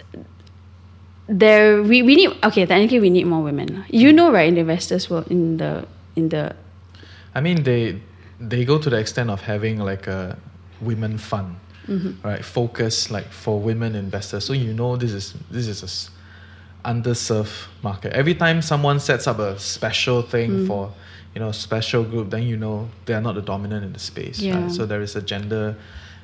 there 1.29 1.81
we, 1.83 2.03
we 2.03 2.16
need 2.16 2.31
okay 2.42 2.66
technically 2.66 2.98
we 2.98 3.11
need 3.11 3.27
more 3.27 3.42
women. 3.44 3.85
You 3.88 4.12
know 4.12 4.33
right 4.33 4.48
in 4.48 4.55
the 4.55 4.62
investors 4.62 5.09
world 5.09 5.29
in 5.31 5.59
the 5.59 5.87
in 6.16 6.31
the 6.31 6.57
I 7.37 7.40
mean, 7.40 7.62
they 7.62 8.01
they 8.40 8.64
go 8.64 8.79
to 8.79 8.90
the 8.90 8.98
extent 8.98 9.31
of 9.31 9.40
having 9.40 9.79
like 9.79 10.07
a 10.07 10.38
women 10.81 11.18
fund, 11.18 11.57
right? 12.22 12.44
Focus 12.44 13.11
like 13.11 13.27
for 13.31 13.59
women 13.61 13.94
investors. 13.94 14.44
So 14.44 14.53
you 14.53 14.72
know 14.72 14.96
this 14.96 15.12
is 15.12 15.35
this 15.51 15.66
is 15.66 15.83
a 15.83 16.88
underserved 16.88 17.66
market. 17.83 18.12
Every 18.12 18.35
time 18.35 18.62
someone 18.62 19.01
sets 19.01 19.27
up 19.27 19.38
a 19.38 19.59
special 19.59 20.22
thing 20.22 20.66
for 20.66 20.92
you 21.35 21.40
know 21.40 21.53
special 21.53 22.05
group, 22.05 22.31
then 22.31 22.44
you 22.44 22.57
know 22.57 22.88
they 23.07 23.14
are 23.14 23.20
not 23.20 23.35
the 23.35 23.42
dominant 23.42 23.85
in 23.85 23.92
the 23.92 23.98
space. 23.98 24.38
Yeah. 24.38 24.62
Right? 24.62 24.70
So 24.70 24.87
there 24.87 25.03
is 25.03 25.16
a 25.16 25.22
gender 25.22 25.77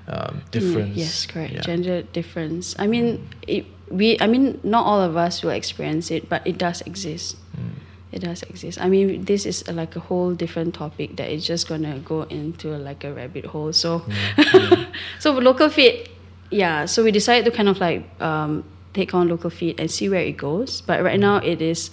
um, 0.07 0.43
Mm, 0.45 0.51
difference. 0.51 0.97
Yes, 0.97 1.27
correct. 1.27 1.53
Yeah. 1.55 1.61
Gender 1.61 2.03
difference. 2.03 2.75
I 2.79 2.87
mean, 2.87 3.29
it, 3.49 3.65
we. 3.89 4.19
I 4.21 4.27
mean, 4.27 4.61
not 4.63 4.85
all 4.87 5.01
of 5.01 5.17
us 5.17 5.43
will 5.43 5.51
experience 5.51 6.11
it, 6.11 6.29
but 6.29 6.47
it 6.47 6.59
does 6.59 6.83
exist. 6.83 7.37
Mm. 7.57 7.84
It 8.15 8.21
does 8.21 8.45
exist. 8.45 8.81
I 8.81 8.89
mean, 8.89 9.25
this 9.25 9.45
is 9.45 9.69
uh, 9.69 9.73
like 9.73 9.97
a 9.97 10.01
whole 10.01 10.35
different 10.35 10.73
topic 10.73 11.17
that 11.17 11.33
is 11.33 11.45
just 11.45 11.67
gonna 11.67 11.99
go 11.99 12.23
into 12.23 12.69
like 12.69 13.03
a 13.03 13.13
rabbit 13.13 13.45
hole. 13.45 13.73
So, 13.73 14.07
Mm, 14.07 14.87
so 15.19 15.33
local 15.33 15.69
fit, 15.69 16.11
yeah. 16.49 16.87
So 16.87 17.03
we 17.03 17.11
decided 17.11 17.45
to 17.47 17.51
kind 17.51 17.69
of 17.69 17.81
like 17.81 18.07
um, 18.23 18.63
take 18.93 19.15
on 19.15 19.29
local 19.29 19.51
feed 19.51 19.81
and 19.81 19.91
see 19.91 20.09
where 20.09 20.23
it 20.23 20.37
goes. 20.37 20.81
But 20.81 21.03
right 21.03 21.19
now, 21.19 21.39
it 21.39 21.61
is 21.61 21.91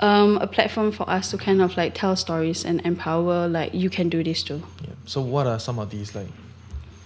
um, 0.00 0.36
a 0.42 0.46
platform 0.46 0.92
for 0.92 1.08
us 1.08 1.30
to 1.30 1.38
kind 1.38 1.62
of 1.62 1.74
like 1.78 1.94
tell 1.94 2.16
stories 2.16 2.66
and 2.66 2.84
empower. 2.84 3.48
Like 3.48 3.72
you 3.72 3.88
can 3.88 4.10
do 4.10 4.22
this 4.22 4.42
too. 4.42 4.62
Yeah. 4.82 4.90
So 5.06 5.22
what 5.22 5.46
are 5.46 5.58
some 5.58 5.78
of 5.78 5.88
these 5.88 6.14
like 6.14 6.28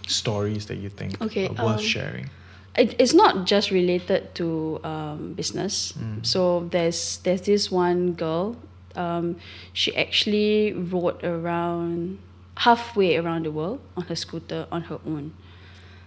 stories 0.09 0.67
that 0.67 0.79
you 0.79 0.89
think 0.89 1.23
Okay, 1.23 1.47
are 1.47 1.65
worth 1.65 1.79
um, 1.79 1.85
sharing? 1.85 2.31
It, 2.79 2.95
it's 2.99 3.15
not 3.15 3.45
just 3.47 3.71
related 3.71 4.35
to 4.37 4.81
um, 4.85 5.35
business. 5.35 5.95
So 6.23 6.69
there's 6.71 7.19
there's 7.25 7.43
this 7.43 7.71
one 7.71 8.15
girl 8.15 8.57
Um, 8.99 9.37
she 9.73 9.95
actually 9.95 10.73
rode 10.75 11.23
around 11.23 12.19
halfway 12.67 13.15
around 13.15 13.47
the 13.47 13.53
world 13.55 13.79
on 13.95 14.03
her 14.11 14.17
scooter 14.17 14.67
on 14.75 14.91
her 14.91 14.99
own. 15.07 15.31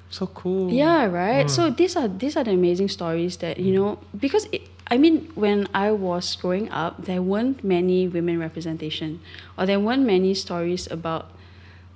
So 0.09 0.27
cool. 0.27 0.67
Yeah, 0.67 1.07
right. 1.07 1.47
Mm. 1.47 1.49
So 1.49 1.69
these 1.71 1.95
are 1.95 2.09
these 2.11 2.35
are 2.35 2.43
the 2.43 2.51
amazing 2.51 2.89
stories 2.91 3.37
that 3.39 3.55
you 3.63 3.71
know 3.71 3.95
because 4.11 4.43
it, 4.51 4.67
I 4.91 4.97
mean 4.99 5.31
when 5.39 5.71
I 5.71 5.95
was 5.95 6.35
growing 6.35 6.67
up, 6.67 7.05
there 7.07 7.21
weren't 7.23 7.63
many 7.63 8.11
women 8.11 8.35
representation, 8.43 9.23
or 9.55 9.63
there 9.63 9.79
weren't 9.79 10.03
many 10.03 10.35
stories 10.35 10.91
about 10.91 11.31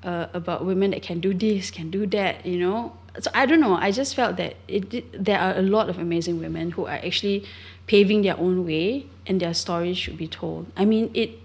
uh, 0.08 0.32
about 0.32 0.64
women 0.64 0.96
that 0.96 1.04
can 1.04 1.20
do 1.20 1.34
this, 1.36 1.68
can 1.76 1.92
do 1.92 2.08
that. 2.16 2.46
You 2.48 2.60
know, 2.64 2.96
so 3.20 3.32
I 3.34 3.46
don't 3.46 3.60
know. 3.60 3.76
I 3.76 3.92
just 3.92 4.16
felt 4.16 4.38
that 4.38 4.56
it 4.68 5.24
there 5.24 5.40
are 5.40 5.56
a 5.58 5.62
lot 5.62 5.90
of 5.90 6.00
amazing 6.00 6.40
women 6.40 6.72
who 6.72 6.86
are 6.86 7.00
actually 7.04 7.46
paving 7.88 8.22
their 8.24 8.38
own 8.38 8.66
way, 8.66 9.08
and 9.26 9.40
their 9.40 9.54
stories 9.54 9.98
should 9.98 10.18
be 10.18 10.28
told. 10.28 10.72
I 10.76 10.86
mean 10.86 11.12
it. 11.14 11.40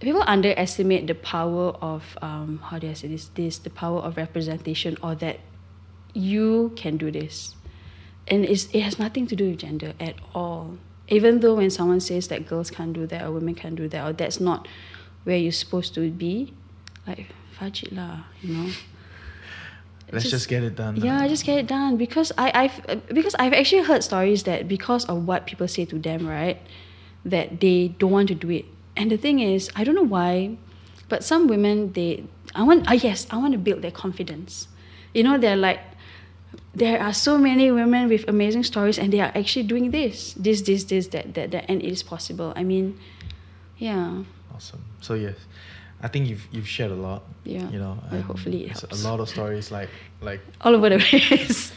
People 0.00 0.22
underestimate 0.26 1.06
the 1.06 1.14
power 1.14 1.70
of 1.80 2.18
um, 2.20 2.60
how 2.64 2.78
do 2.78 2.90
I 2.90 2.92
say 2.92 3.08
this? 3.08 3.28
This 3.34 3.58
the 3.58 3.70
power 3.70 4.00
of 4.00 4.16
representation, 4.16 4.98
or 5.02 5.14
that 5.16 5.40
you 6.12 6.72
can 6.76 6.96
do 6.96 7.10
this, 7.10 7.54
and 8.28 8.44
it's, 8.44 8.66
it 8.72 8.80
has 8.80 8.98
nothing 8.98 9.26
to 9.28 9.36
do 9.36 9.50
with 9.50 9.58
gender 9.58 9.94
at 10.00 10.14
all. 10.34 10.78
Even 11.08 11.40
though 11.40 11.54
when 11.54 11.70
someone 11.70 12.00
says 12.00 12.28
that 12.28 12.46
girls 12.46 12.70
can't 12.70 12.94
do 12.94 13.06
that 13.06 13.22
or 13.22 13.32
women 13.32 13.54
can't 13.54 13.76
do 13.76 13.88
that 13.88 14.06
or 14.08 14.12
that's 14.14 14.40
not 14.40 14.66
where 15.24 15.36
you're 15.36 15.52
supposed 15.52 15.94
to 15.94 16.10
be, 16.10 16.54
like 17.06 17.26
fudge 17.58 17.82
it 17.82 17.92
lah, 17.92 18.24
you 18.40 18.54
know. 18.54 18.70
Let's 20.14 20.30
just, 20.30 20.48
get 20.48 20.62
it 20.62 20.76
done. 20.76 20.96
Yeah, 20.96 21.26
just 21.28 21.44
get 21.44 21.58
it 21.58 21.66
done 21.66 21.96
because 21.96 22.32
I 22.38 22.50
I've 22.54 23.04
because 23.08 23.34
I've 23.38 23.52
actually 23.52 23.82
heard 23.82 24.02
stories 24.02 24.44
that 24.44 24.68
because 24.68 25.04
of 25.06 25.26
what 25.26 25.46
people 25.46 25.68
say 25.68 25.84
to 25.86 25.98
them, 25.98 26.26
right, 26.26 26.58
that 27.24 27.60
they 27.60 27.88
don't 27.98 28.10
want 28.10 28.28
to 28.28 28.34
do 28.34 28.50
it. 28.50 28.64
And 28.96 29.10
the 29.10 29.16
thing 29.16 29.40
is, 29.40 29.70
I 29.74 29.84
don't 29.84 29.94
know 29.94 30.06
why, 30.06 30.56
but 31.08 31.24
some 31.24 31.48
women 31.48 31.92
they 31.92 32.24
I 32.54 32.62
want 32.62 32.86
ah 32.88 32.94
yes, 32.94 33.26
I 33.30 33.36
want 33.36 33.52
to 33.52 33.58
build 33.58 33.82
their 33.82 33.90
confidence. 33.90 34.68
You 35.12 35.22
know, 35.22 35.38
they're 35.38 35.56
like 35.56 35.80
there 36.74 37.00
are 37.00 37.14
so 37.14 37.38
many 37.38 37.70
women 37.70 38.08
with 38.08 38.28
amazing 38.28 38.64
stories 38.64 38.98
and 38.98 39.12
they 39.12 39.20
are 39.20 39.30
actually 39.34 39.62
doing 39.62 39.90
this, 39.90 40.34
this, 40.34 40.62
this, 40.62 40.84
this, 40.84 41.08
that, 41.08 41.34
that, 41.34 41.52
that, 41.52 41.64
and 41.68 41.80
it 41.80 41.88
is 41.88 42.02
possible. 42.02 42.52
I 42.56 42.64
mean, 42.64 42.98
yeah. 43.78 44.24
Awesome. 44.52 44.84
So 45.00 45.14
yes, 45.14 45.36
I 46.04 46.08
think 46.12 46.28
you've 46.28 46.44
you've 46.54 46.68
shared 46.76 46.92
a 46.92 47.00
lot. 47.08 47.22
Yeah. 47.44 47.68
You 47.72 47.78
know, 47.84 47.94
Well, 48.12 48.22
hopefully 48.30 48.60
it 48.66 48.72
helps. 48.78 49.02
a 49.04 49.08
lot 49.08 49.18
of 49.20 49.28
stories 49.28 49.70
like 49.70 49.88
like 50.28 50.40
All 50.64 50.74
over 50.76 50.88
the 50.90 50.98
place. 50.98 51.72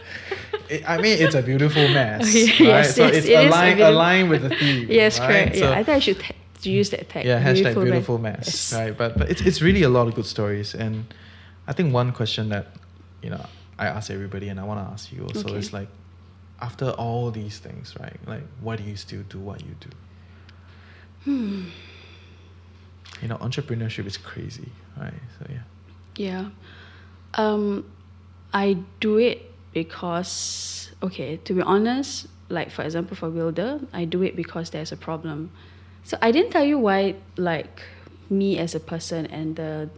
it, 0.74 0.80
I 0.88 0.96
mean 1.04 1.16
it's 1.24 1.34
a 1.34 1.42
beautiful 1.42 1.82
mess, 1.88 2.22
Okay, 2.28 2.50
right? 2.50 2.84
yes, 2.84 2.94
so 2.96 3.02
yes, 3.06 3.16
it's 3.16 3.26
it 3.26 3.34
aligned 3.46 3.76
beautiful- 3.76 3.94
aligned 4.00 4.28
with 4.32 4.42
the 4.42 4.52
theme. 4.60 4.86
yes, 4.90 5.18
right? 5.18 5.26
correct. 5.28 5.56
So, 5.56 5.64
yeah, 5.64 5.78
I 5.78 5.82
think 5.84 5.96
I 5.96 6.00
should 6.06 6.20
ta- 6.20 6.40
use 6.80 6.88
that 6.90 7.08
tag. 7.12 7.24
yeah, 7.26 7.42
hashtag 7.48 7.76
me- 7.76 7.84
beautiful 7.90 8.18
mess, 8.18 8.46
Yes. 8.46 8.72
right? 8.78 8.94
But 8.96 9.10
but 9.18 9.26
it's 9.32 9.42
it's 9.48 9.60
really 9.60 9.82
a 9.84 9.88
lot 9.96 10.04
of 10.08 10.14
good 10.14 10.26
stories, 10.26 10.74
and 10.74 11.04
I 11.70 11.72
think 11.76 11.92
one 11.94 12.12
question 12.12 12.48
that 12.54 12.66
you 13.24 13.30
know 13.30 13.44
I 13.78 13.86
ask 13.96 14.10
everybody, 14.10 14.48
and 14.50 14.58
I 14.60 14.64
want 14.70 14.78
to 14.80 14.86
ask 14.92 15.12
you 15.12 15.22
also 15.26 15.40
Okay. 15.48 15.58
is 15.58 15.72
like, 15.72 15.88
after 16.60 16.86
all 16.96 17.30
these 17.32 17.58
things, 17.66 17.94
right? 18.00 18.18
Like, 18.32 18.44
why 18.64 18.76
do 18.76 18.82
you 18.90 18.96
still 18.96 19.22
do 19.28 19.38
what 19.48 19.58
you 19.66 19.74
do? 19.86 19.90
Hmm. 21.24 21.62
You 23.22 23.28
know, 23.28 23.36
entrepreneurship 23.38 24.06
is 24.06 24.16
crazy, 24.16 24.70
right? 24.96 25.12
So 25.38 25.46
yeah. 25.48 25.62
Yeah. 26.16 26.50
Um, 27.34 27.84
I 28.52 28.78
do 29.00 29.18
it 29.18 29.50
because, 29.72 30.90
okay, 31.02 31.38
to 31.38 31.54
be 31.54 31.62
honest, 31.62 32.26
like 32.48 32.70
for 32.70 32.82
example, 32.82 33.16
for 33.16 33.30
Wilder, 33.30 33.80
I 33.92 34.04
do 34.04 34.22
it 34.22 34.36
because 34.36 34.70
there's 34.70 34.92
a 34.92 34.96
problem. 34.96 35.50
So 36.04 36.18
I 36.20 36.30
didn't 36.30 36.50
tell 36.50 36.64
you 36.64 36.78
why, 36.78 37.16
like, 37.36 37.82
me 38.30 38.58
as 38.58 38.74
a 38.74 38.80
person 38.80 39.26
and 39.26 39.56
the 39.56 39.90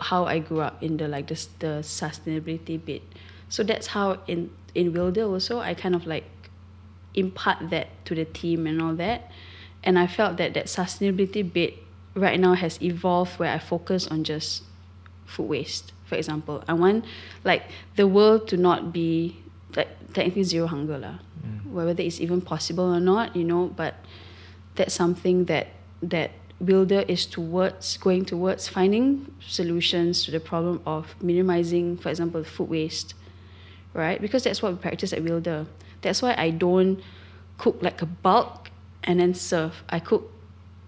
how 0.00 0.24
I 0.24 0.40
grew 0.40 0.60
up 0.60 0.82
in 0.82 0.96
the 0.96 1.06
like 1.06 1.28
the, 1.28 1.46
the 1.60 1.66
sustainability 1.82 2.84
bit. 2.84 3.02
So 3.48 3.62
that's 3.62 3.88
how 3.88 4.18
in 4.26 4.50
in 4.74 4.92
Wilder 4.92 5.24
also 5.24 5.60
I 5.60 5.74
kind 5.74 5.94
of 5.94 6.06
like 6.06 6.24
impart 7.14 7.70
that 7.70 7.88
to 8.06 8.14
the 8.14 8.24
team 8.24 8.66
and 8.66 8.80
all 8.82 8.94
that. 8.94 9.30
And 9.82 9.98
I 9.98 10.06
felt 10.06 10.36
that 10.38 10.54
that 10.54 10.66
sustainability 10.66 11.50
bit 11.50 11.78
right 12.14 12.38
now 12.38 12.54
has 12.54 12.80
evolved 12.82 13.38
where 13.38 13.52
I 13.52 13.58
focus 13.58 14.06
on 14.06 14.24
just 14.24 14.62
food 15.26 15.48
waste. 15.48 15.92
For 16.04 16.16
example, 16.16 16.64
I 16.66 16.74
want 16.74 17.04
like 17.44 17.62
the 17.96 18.06
world 18.06 18.48
to 18.48 18.56
not 18.56 18.92
be 18.92 19.36
like 19.76 19.88
technically 20.12 20.42
zero 20.42 20.66
hunger 20.66 20.98
lah. 20.98 21.18
Mm. 21.46 21.72
Whether 21.72 22.02
it's 22.02 22.20
even 22.20 22.40
possible 22.40 22.92
or 22.92 23.00
not, 23.00 23.36
you 23.36 23.44
know, 23.44 23.68
but 23.68 23.94
that's 24.74 24.94
something 24.94 25.44
that 25.46 25.68
that 26.02 26.32
Wilder 26.60 27.04
is 27.08 27.24
towards 27.24 27.96
going 27.96 28.24
towards 28.24 28.68
finding 28.68 29.32
solutions 29.40 30.24
to 30.24 30.30
the 30.30 30.40
problem 30.40 30.80
of 30.84 31.14
minimizing, 31.22 31.96
for 31.96 32.10
example, 32.10 32.44
food 32.44 32.68
waste, 32.68 33.14
right? 33.94 34.20
Because 34.20 34.44
that's 34.44 34.60
what 34.60 34.72
we 34.72 34.78
practice 34.78 35.12
at 35.12 35.22
Wilder. 35.22 35.66
That's 36.02 36.20
why 36.20 36.34
I 36.36 36.50
don't 36.50 37.00
cook 37.56 37.78
like 37.80 38.02
a 38.02 38.06
bulk 38.06 38.70
and 39.04 39.20
then 39.20 39.32
serve. 39.32 39.82
I 39.88 40.00
cook 40.00 40.30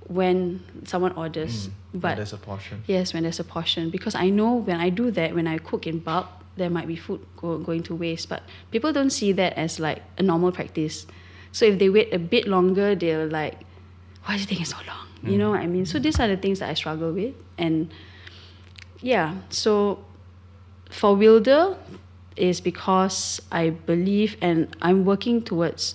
when 0.08 0.62
someone 0.84 1.12
orders, 1.12 1.68
Mm, 1.68 2.00
but 2.00 2.16
there's 2.16 2.32
a 2.32 2.38
portion. 2.38 2.82
Yes, 2.86 3.12
when 3.14 3.22
there's 3.22 3.40
a 3.40 3.44
portion. 3.44 3.90
Because 3.90 4.14
I 4.14 4.30
know 4.30 4.54
when 4.54 4.80
I 4.80 4.88
do 4.88 5.10
that, 5.10 5.34
when 5.34 5.46
I 5.46 5.58
cook 5.58 5.86
in 5.86 5.98
bulk, 5.98 6.26
there 6.56 6.70
might 6.70 6.86
be 6.86 6.96
food 6.96 7.24
go, 7.36 7.58
going 7.58 7.82
to 7.84 7.94
waste. 7.94 8.28
But 8.28 8.42
people 8.70 8.92
don't 8.92 9.10
see 9.10 9.32
that 9.32 9.54
as 9.54 9.78
like 9.80 10.02
a 10.18 10.22
normal 10.22 10.52
practice. 10.52 11.06
So 11.52 11.64
if 11.66 11.78
they 11.78 11.88
wait 11.88 12.12
a 12.12 12.18
bit 12.18 12.46
longer, 12.46 12.94
they're 12.94 13.26
like, 13.26 13.58
why 14.24 14.36
is 14.36 14.44
it 14.44 14.48
taking 14.48 14.64
so 14.64 14.76
long? 14.86 15.06
You 15.24 15.38
know 15.38 15.50
what 15.50 15.60
I 15.60 15.66
mean? 15.66 15.86
So 15.86 16.00
these 16.00 16.18
are 16.18 16.26
the 16.26 16.36
things 16.36 16.58
that 16.58 16.68
I 16.68 16.74
struggle 16.74 17.12
with. 17.12 17.34
And 17.56 17.92
yeah, 19.00 19.36
so 19.50 20.04
for 20.90 21.14
Wilder 21.14 21.76
is 22.36 22.60
because 22.60 23.40
I 23.52 23.70
believe 23.70 24.36
and 24.40 24.74
I'm 24.82 25.04
working 25.04 25.42
towards 25.42 25.94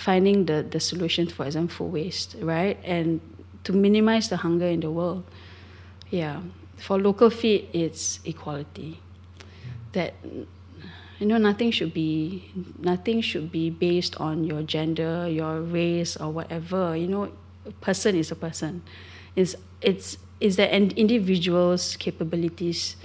finding 0.00 0.46
the, 0.46 0.62
the 0.62 0.80
solution 0.80 1.26
for 1.26 1.44
example 1.44 1.76
food 1.76 1.92
waste, 1.92 2.36
right? 2.40 2.78
And 2.84 3.20
to 3.64 3.72
minimize 3.72 4.30
the 4.30 4.38
hunger 4.38 4.66
in 4.66 4.80
the 4.80 4.90
world. 4.90 5.24
Yeah. 6.08 6.40
For 6.78 6.98
local 6.98 7.28
feed 7.28 7.68
it's 7.74 8.20
equality. 8.24 9.00
That 9.92 10.14
you 11.18 11.26
know 11.26 11.36
nothing 11.36 11.70
should 11.70 11.92
be 11.92 12.50
nothing 12.78 13.20
should 13.20 13.52
be 13.52 13.68
based 13.68 14.16
on 14.16 14.44
your 14.44 14.62
gender, 14.62 15.28
your 15.28 15.60
race 15.60 16.16
or 16.16 16.30
whatever. 16.30 16.96
You 16.96 17.08
know, 17.08 17.32
a 17.66 17.72
person 17.84 18.16
is 18.16 18.30
a 18.30 18.36
person. 18.36 18.82
It's 19.36 19.54
it's 19.82 20.16
that 20.40 20.72
an 20.72 20.92
individual's 20.96 21.96
capabilities 21.96 22.96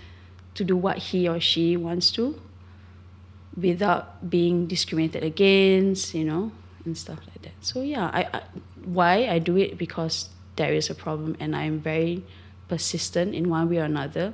to 0.53 0.63
do 0.63 0.77
what 0.77 0.97
he 1.11 1.27
or 1.27 1.41
she 1.41 1.75
wants 1.75 2.09
to 2.11 2.39
without 3.57 4.29
being 4.29 4.67
discriminated 4.67 5.23
against, 5.23 6.13
you 6.13 6.23
know, 6.23 6.51
and 6.85 6.97
stuff 6.97 7.19
like 7.27 7.41
that. 7.41 7.53
So 7.61 7.81
yeah, 7.81 8.09
I, 8.13 8.27
I 8.33 8.41
why 8.83 9.27
I 9.27 9.39
do 9.39 9.57
it 9.57 9.77
because 9.77 10.29
there 10.55 10.73
is 10.73 10.89
a 10.89 10.95
problem 10.95 11.35
and 11.39 11.55
I'm 11.55 11.79
very 11.79 12.23
persistent 12.67 13.35
in 13.35 13.49
one 13.49 13.69
way 13.69 13.79
or 13.79 13.83
another 13.83 14.33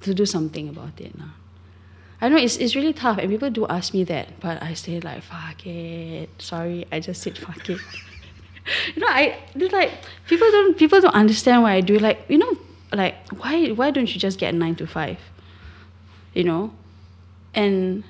to 0.00 0.14
do 0.14 0.26
something 0.26 0.68
about 0.68 1.00
it 1.00 1.16
now. 1.18 1.34
I 2.20 2.28
know 2.28 2.36
it's 2.36 2.56
it's 2.56 2.74
really 2.74 2.92
tough 2.92 3.18
and 3.18 3.30
people 3.30 3.50
do 3.50 3.66
ask 3.66 3.92
me 3.92 4.04
that, 4.04 4.40
but 4.40 4.62
I 4.62 4.74
say 4.74 5.00
like 5.00 5.22
fuck 5.22 5.66
it. 5.66 6.30
Sorry, 6.38 6.86
I 6.90 7.00
just 7.00 7.22
said 7.22 7.36
fuck 7.36 7.68
it. 7.68 7.78
you 8.94 9.02
know, 9.02 9.08
I 9.08 9.38
like 9.54 9.92
people 10.26 10.50
don't 10.50 10.76
people 10.76 11.00
don't 11.00 11.14
understand 11.14 11.62
why 11.62 11.74
I 11.74 11.80
do. 11.80 11.98
Like, 11.98 12.24
you 12.28 12.38
know, 12.38 12.56
like 12.92 13.14
why 13.32 13.68
why 13.68 13.90
don't 13.90 14.12
you 14.12 14.20
just 14.20 14.38
get 14.38 14.54
a 14.54 14.56
nine 14.56 14.76
to 14.76 14.86
five? 14.86 15.18
You 16.32 16.44
know? 16.44 16.72
And 17.54 18.02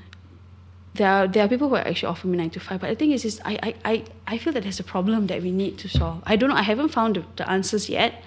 there 0.95 1.11
are 1.11 1.27
there 1.27 1.45
are 1.45 1.49
people 1.49 1.69
who 1.69 1.75
are 1.75 1.87
actually 1.87 2.09
offer 2.09 2.27
me 2.29 2.39
nine 2.39 2.51
to 2.51 2.61
five. 2.61 2.81
But 2.81 2.89
the 2.91 2.95
thing 2.97 3.11
is, 3.11 3.25
is 3.25 3.41
I, 3.45 3.59
I, 3.63 3.75
I, 3.85 4.05
I 4.27 4.39
feel 4.39 4.53
that 4.53 4.63
there's 4.63 4.81
a 4.81 4.85
problem 4.85 5.27
that 5.27 5.43
we 5.43 5.51
need 5.51 5.79
to 5.79 5.89
solve. 5.89 6.23
I 6.25 6.37
don't 6.37 6.49
know. 6.51 6.57
I 6.57 6.63
haven't 6.63 6.91
found 6.91 7.17
the, 7.17 7.25
the 7.37 7.51
answers 7.51 7.89
yet, 7.89 8.23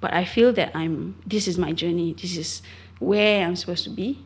but 0.00 0.12
I 0.12 0.24
feel 0.24 0.52
that 0.52 0.70
I'm. 0.74 1.16
This 1.26 1.48
is 1.48 1.58
my 1.58 1.72
journey. 1.72 2.14
This 2.14 2.36
is 2.36 2.62
where 2.98 3.44
I'm 3.44 3.56
supposed 3.56 3.84
to 3.84 3.90
be. 3.90 4.18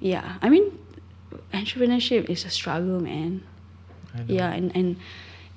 Yeah, 0.00 0.36
I 0.42 0.48
mean, 0.48 0.78
entrepreneurship 1.52 2.28
is 2.28 2.44
a 2.44 2.50
struggle, 2.50 3.00
man. 3.00 3.42
Yeah, 4.26 4.50
and 4.50 4.74
and 4.74 4.96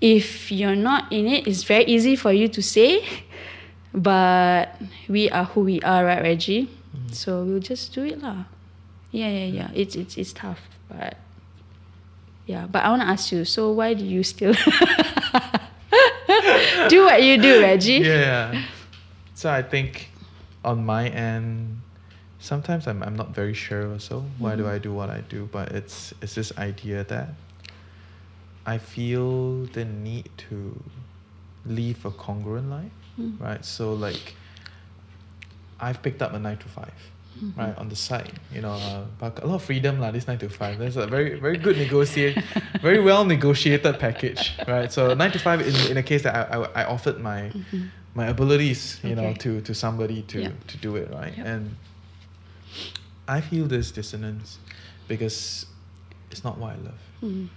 if 0.02 0.52
you're 0.52 0.76
not 0.76 1.12
in 1.12 1.28
it, 1.28 1.48
it's 1.48 1.64
very 1.64 1.86
easy 1.86 2.16
for 2.16 2.32
you 2.32 2.48
to 2.50 2.62
say, 2.62 3.04
but 3.94 4.76
we 5.08 5.30
are 5.32 5.46
who 5.46 5.62
we 5.62 5.82
are, 5.82 6.06
right, 6.06 6.22
Reggie? 6.22 6.70
Mm. 6.96 7.16
So 7.16 7.44
we'll 7.44 7.60
just 7.60 7.94
do 7.96 8.04
it, 8.04 8.22
lah. 8.22 8.46
Yeah, 9.12 9.30
yeah, 9.30 9.46
yeah. 9.46 9.70
It's 9.74 9.96
it's 9.96 10.18
it's 10.18 10.34
tough, 10.34 10.60
but 10.90 11.18
yeah. 12.46 12.68
But 12.68 12.84
I 12.84 12.90
want 12.90 13.02
to 13.02 13.08
ask 13.08 13.32
you. 13.32 13.46
So 13.46 13.72
why 13.72 13.94
do 13.94 14.04
you 14.04 14.24
still 14.24 14.54
do 16.90 17.06
what 17.06 17.24
you 17.24 17.38
do, 17.42 17.62
Reggie? 17.62 18.00
Yeah. 18.04 18.64
So 19.36 19.50
I 19.52 19.62
think 19.62 20.10
on 20.64 20.86
my 20.86 21.08
end, 21.10 21.82
sometimes 22.40 22.88
I'm, 22.88 23.04
I'm 23.04 23.16
not 23.16 23.30
very 23.36 23.54
sure 23.54 23.92
also 23.92 24.24
why 24.38 24.56
do 24.56 24.68
I 24.68 24.78
do 24.78 24.94
what 24.94 25.10
I 25.10 25.22
do, 25.30 25.48
but 25.52 25.72
it's 25.72 26.14
it's 26.22 26.36
this 26.36 26.52
idea 26.58 27.04
that 27.06 27.30
I 28.66 28.78
feel 28.78 29.66
the 29.74 29.86
need 29.86 30.30
to 30.50 30.80
live 31.66 32.06
a 32.06 32.12
congruent 32.12 32.70
life, 32.70 32.92
Mm. 33.20 33.40
right? 33.40 33.64
So 33.64 33.94
like, 33.94 34.36
I've 35.80 36.02
picked 36.02 36.22
up 36.22 36.34
a 36.34 36.40
nine 36.40 36.58
to 36.58 36.68
5 36.68 36.90
Mm-hmm. 37.44 37.60
right 37.60 37.78
on 37.78 37.90
the 37.90 37.96
side, 37.96 38.32
you 38.56 38.62
know, 38.62 38.74
uh, 38.74 39.04
but 39.20 39.44
a 39.44 39.48
lot 39.48 39.56
of 39.56 39.64
freedom 39.64 40.00
lah. 40.00 40.12
This 40.12 40.28
nine 40.28 40.38
to 40.40 40.50
five, 40.50 40.80
there's 40.80 40.96
a 40.98 41.08
very 41.08 41.40
very 41.40 41.58
good 41.58 41.78
negotiate, 41.78 42.38
very 42.82 43.02
well 43.04 43.26
negotiated 43.26 44.00
package, 44.00 44.54
right? 44.68 44.92
So 44.92 45.14
nine 45.14 45.32
to 45.32 45.40
five 45.40 45.60
in 45.62 45.76
in 45.92 45.98
a 45.98 46.04
case 46.04 46.24
that 46.24 46.34
I 46.36 46.44
I, 46.56 46.58
I 46.82 46.84
offered 46.86 47.20
my 47.20 47.52
my 48.16 48.28
abilities, 48.28 49.00
you 49.04 49.16
know, 49.16 49.34
Mm-hmm. 49.34 49.44
To 49.44 49.62
to 49.62 49.74
somebody 49.74 50.22
to 50.32 50.38
Yeah. 50.42 50.52
to 50.72 50.76
do 50.78 50.96
it, 50.96 51.10
right? 51.12 51.34
Yep. 51.38 51.46
And 51.46 51.64
I 53.28 53.42
feel 53.42 53.66
this 53.68 53.92
dissonance 53.92 54.60
because 55.08 55.66
it's 56.32 56.44
not 56.44 56.58
what 56.58 56.74
I 56.74 56.80
love. 56.90 57.02
Mm. 57.24 57.48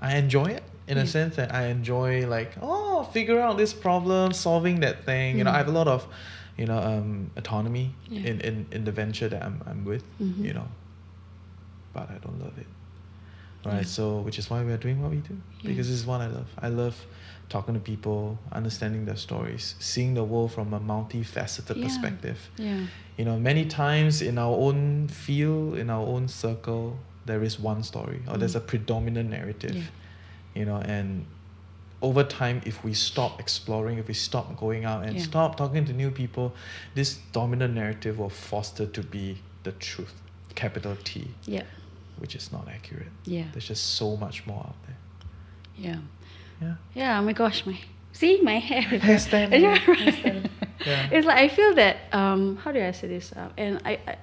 I 0.00 0.16
enjoy 0.16 0.46
it 0.58 0.62
in 0.88 0.98
a 0.98 1.06
sense 1.06 1.36
that 1.36 1.54
I 1.54 1.66
enjoy 1.68 2.26
like 2.26 2.52
oh 2.60 3.04
figure 3.12 3.40
out 3.40 3.56
this 3.56 3.72
problem, 3.72 4.32
solving 4.32 4.80
that 4.80 5.04
thing. 5.04 5.38
You 5.38 5.44
know, 5.44 5.52
I 5.52 5.58
have 5.58 5.68
a 5.68 5.76
lot 5.80 5.88
of 5.88 6.06
you 6.58 6.66
know 6.66 6.78
um, 6.78 7.30
autonomy 7.36 7.94
Yeah. 8.08 8.30
in, 8.30 8.40
in 8.40 8.66
in 8.72 8.84
the 8.84 8.92
venture 8.92 9.28
that 9.28 9.42
I'm 9.42 9.60
I'm 9.66 9.84
with. 9.84 10.04
Mhm. 10.20 10.44
You 10.44 10.52
know, 10.54 10.68
but 11.92 12.10
I 12.10 12.18
don't 12.24 12.38
love 12.40 12.56
it. 12.58 12.66
Right. 13.64 13.74
Yeah. 13.76 13.82
So 13.82 14.20
which 14.20 14.38
is 14.38 14.48
why 14.50 14.62
we 14.64 14.72
are 14.72 14.78
doing 14.78 15.02
what 15.02 15.10
we 15.10 15.18
do 15.18 15.36
Yeah. 15.60 15.70
because 15.70 15.88
this 15.88 15.98
is 16.00 16.06
what 16.06 16.20
I 16.20 16.26
love. 16.28 16.46
I 16.58 16.68
love 16.68 16.96
talking 17.48 17.74
to 17.74 17.80
people, 17.80 18.38
understanding 18.52 19.04
their 19.06 19.16
stories, 19.16 19.74
seeing 19.80 20.14
the 20.14 20.22
world 20.22 20.52
from 20.52 20.72
a 20.72 20.80
multifaceted 20.80 21.82
perspective 21.82 22.38
Yeah. 22.56 22.86
you 23.18 23.24
know 23.24 23.38
many 23.38 23.64
times 23.66 24.22
in 24.22 24.38
our 24.38 24.56
own 24.66 25.08
field 25.08 25.76
in 25.76 25.90
our 25.90 26.06
own 26.06 26.28
circle 26.28 26.98
there 27.26 27.42
is 27.42 27.58
one 27.60 27.82
story 27.82 28.22
or 28.28 28.38
there's 28.38 28.54
Mm. 28.54 28.62
a 28.62 28.64
predominant 28.72 29.28
narrative 29.30 29.74
Yeah. 29.76 29.82
you 30.54 30.64
know 30.64 30.76
and 30.76 31.26
over 32.02 32.24
time 32.24 32.62
if 32.64 32.82
we 32.82 32.94
stop 32.94 33.38
exploring 33.40 33.98
if 33.98 34.08
we 34.08 34.14
stop 34.14 34.56
going 34.56 34.84
out 34.84 35.04
and 35.04 35.16
Yeah. 35.16 35.22
stop 35.22 35.56
talking 35.56 35.84
to 35.84 35.92
new 35.92 36.10
people 36.10 36.52
this 36.94 37.18
dominant 37.32 37.74
narrative 37.74 38.18
will 38.18 38.30
foster 38.30 38.86
to 38.86 39.02
be 39.02 39.38
the 39.64 39.72
truth 39.72 40.14
capital 40.54 40.96
t 41.04 41.28
Yeah. 41.46 41.64
which 42.18 42.34
is 42.34 42.50
not 42.52 42.68
accurate 42.68 43.12
Yeah. 43.26 43.44
there's 43.52 43.68
just 43.68 43.84
so 43.96 44.16
much 44.16 44.46
more 44.46 44.60
out 44.68 44.76
there 44.86 44.96
Yeah. 45.76 45.98
yeah 46.62 46.74
Yeah, 46.94 47.18
oh 47.20 47.22
my 47.22 47.32
gosh, 47.32 47.66
my 47.66 47.78
see 48.12 48.40
my 48.42 48.58
hair. 48.58 48.82
Hairstand, 49.08 49.50
Yeah, 49.60 49.68
right. 49.72 49.98
hairstand. 49.98 50.48
Yeah. 50.86 51.08
It's 51.12 51.26
like 51.26 51.38
I 51.38 51.48
feel 51.48 51.74
that 51.74 51.96
um 52.12 52.56
how 52.62 52.72
do 52.72 52.80
I 52.80 52.92
say 52.92 53.08
this? 53.08 53.32
Um, 53.36 53.50
and 53.58 53.80
I, 53.84 53.92
I 54.10 54.14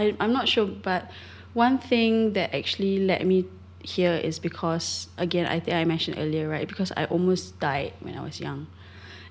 I 0.00 0.16
I'm 0.20 0.32
not 0.32 0.48
sure, 0.48 0.66
but 0.66 1.10
one 1.54 1.78
thing 1.78 2.32
that 2.34 2.54
actually 2.54 2.98
led 3.06 3.26
me 3.26 3.44
here 3.82 4.14
is 4.14 4.38
because 4.38 5.08
again 5.18 5.46
I 5.46 5.60
think 5.60 5.76
I 5.76 5.84
mentioned 5.84 6.18
earlier, 6.18 6.48
right? 6.48 6.66
Because 6.68 6.92
I 6.96 7.04
almost 7.06 7.58
died 7.60 7.92
when 8.00 8.16
I 8.16 8.22
was 8.22 8.40
young. 8.40 8.66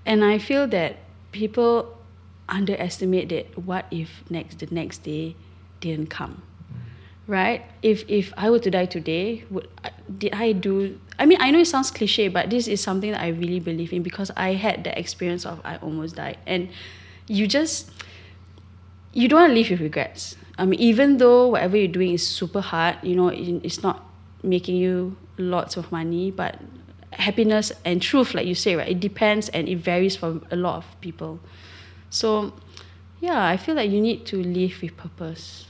And 0.06 0.24
I 0.24 0.38
feel 0.40 0.68
that 0.68 0.98
people 1.32 1.98
underestimate 2.50 3.30
that 3.30 3.58
what 3.58 3.86
if 3.92 4.24
next 4.30 4.60
the 4.60 4.68
next 4.72 5.04
day 5.04 5.36
didn't 5.80 6.10
come 6.10 6.44
right? 7.28 7.64
If 7.82 8.04
if 8.10 8.34
I 8.36 8.50
were 8.50 8.60
to 8.60 8.72
die 8.72 8.86
today, 8.86 9.46
would 9.50 9.68
I- 9.84 9.92
did 10.18 10.34
I 10.34 10.52
do? 10.52 11.00
I 11.20 11.26
mean, 11.26 11.38
I 11.40 11.52
know 11.52 11.60
it 11.60 11.68
sounds 11.68 11.92
cliche, 11.92 12.28
but 12.28 12.50
this 12.50 12.68
is 12.68 12.82
something 12.82 13.12
that 13.12 13.22
I 13.22 13.30
really 13.30 13.60
believe 13.60 13.94
in 13.94 14.04
because 14.04 14.32
I 14.36 14.54
had 14.54 14.84
the 14.84 14.98
experience 14.98 15.46
of 15.46 15.62
I 15.64 15.78
almost 15.78 16.16
died, 16.16 16.38
and 16.46 16.70
you 17.28 17.48
just 17.48 17.90
you 19.14 19.28
don't 19.28 19.40
want 19.42 19.50
to 19.52 19.56
live 19.56 19.70
with 19.70 19.82
regrets. 19.82 20.36
I 20.58 20.66
mean, 20.66 20.80
even 20.80 21.18
though 21.18 21.48
whatever 21.48 21.78
you're 21.78 21.88
doing 21.88 22.14
is 22.14 22.26
super 22.28 22.62
hard, 22.62 22.98
you 23.04 23.16
know, 23.16 23.30
it's 23.30 23.82
not 23.84 24.06
making 24.44 24.76
you 24.76 25.16
lots 25.38 25.78
of 25.78 25.92
money, 25.92 26.32
but 26.32 26.60
happiness 27.14 27.72
and 27.86 28.02
truth, 28.02 28.34
like 28.34 28.46
you 28.46 28.56
say, 28.56 28.76
right? 28.76 28.90
It 28.90 29.00
depends 29.00 29.50
and 29.50 29.68
it 29.68 29.78
varies 29.78 30.16
for 30.16 30.42
a 30.52 30.56
lot 30.56 30.78
of 30.78 30.86
people. 31.02 31.40
So, 32.10 32.54
yeah, 33.20 33.46
I 33.46 33.58
feel 33.58 33.76
like 33.76 33.92
you 33.92 34.02
need 34.02 34.26
to 34.28 34.42
live 34.42 34.82
with 34.82 34.98
purpose, 34.98 35.68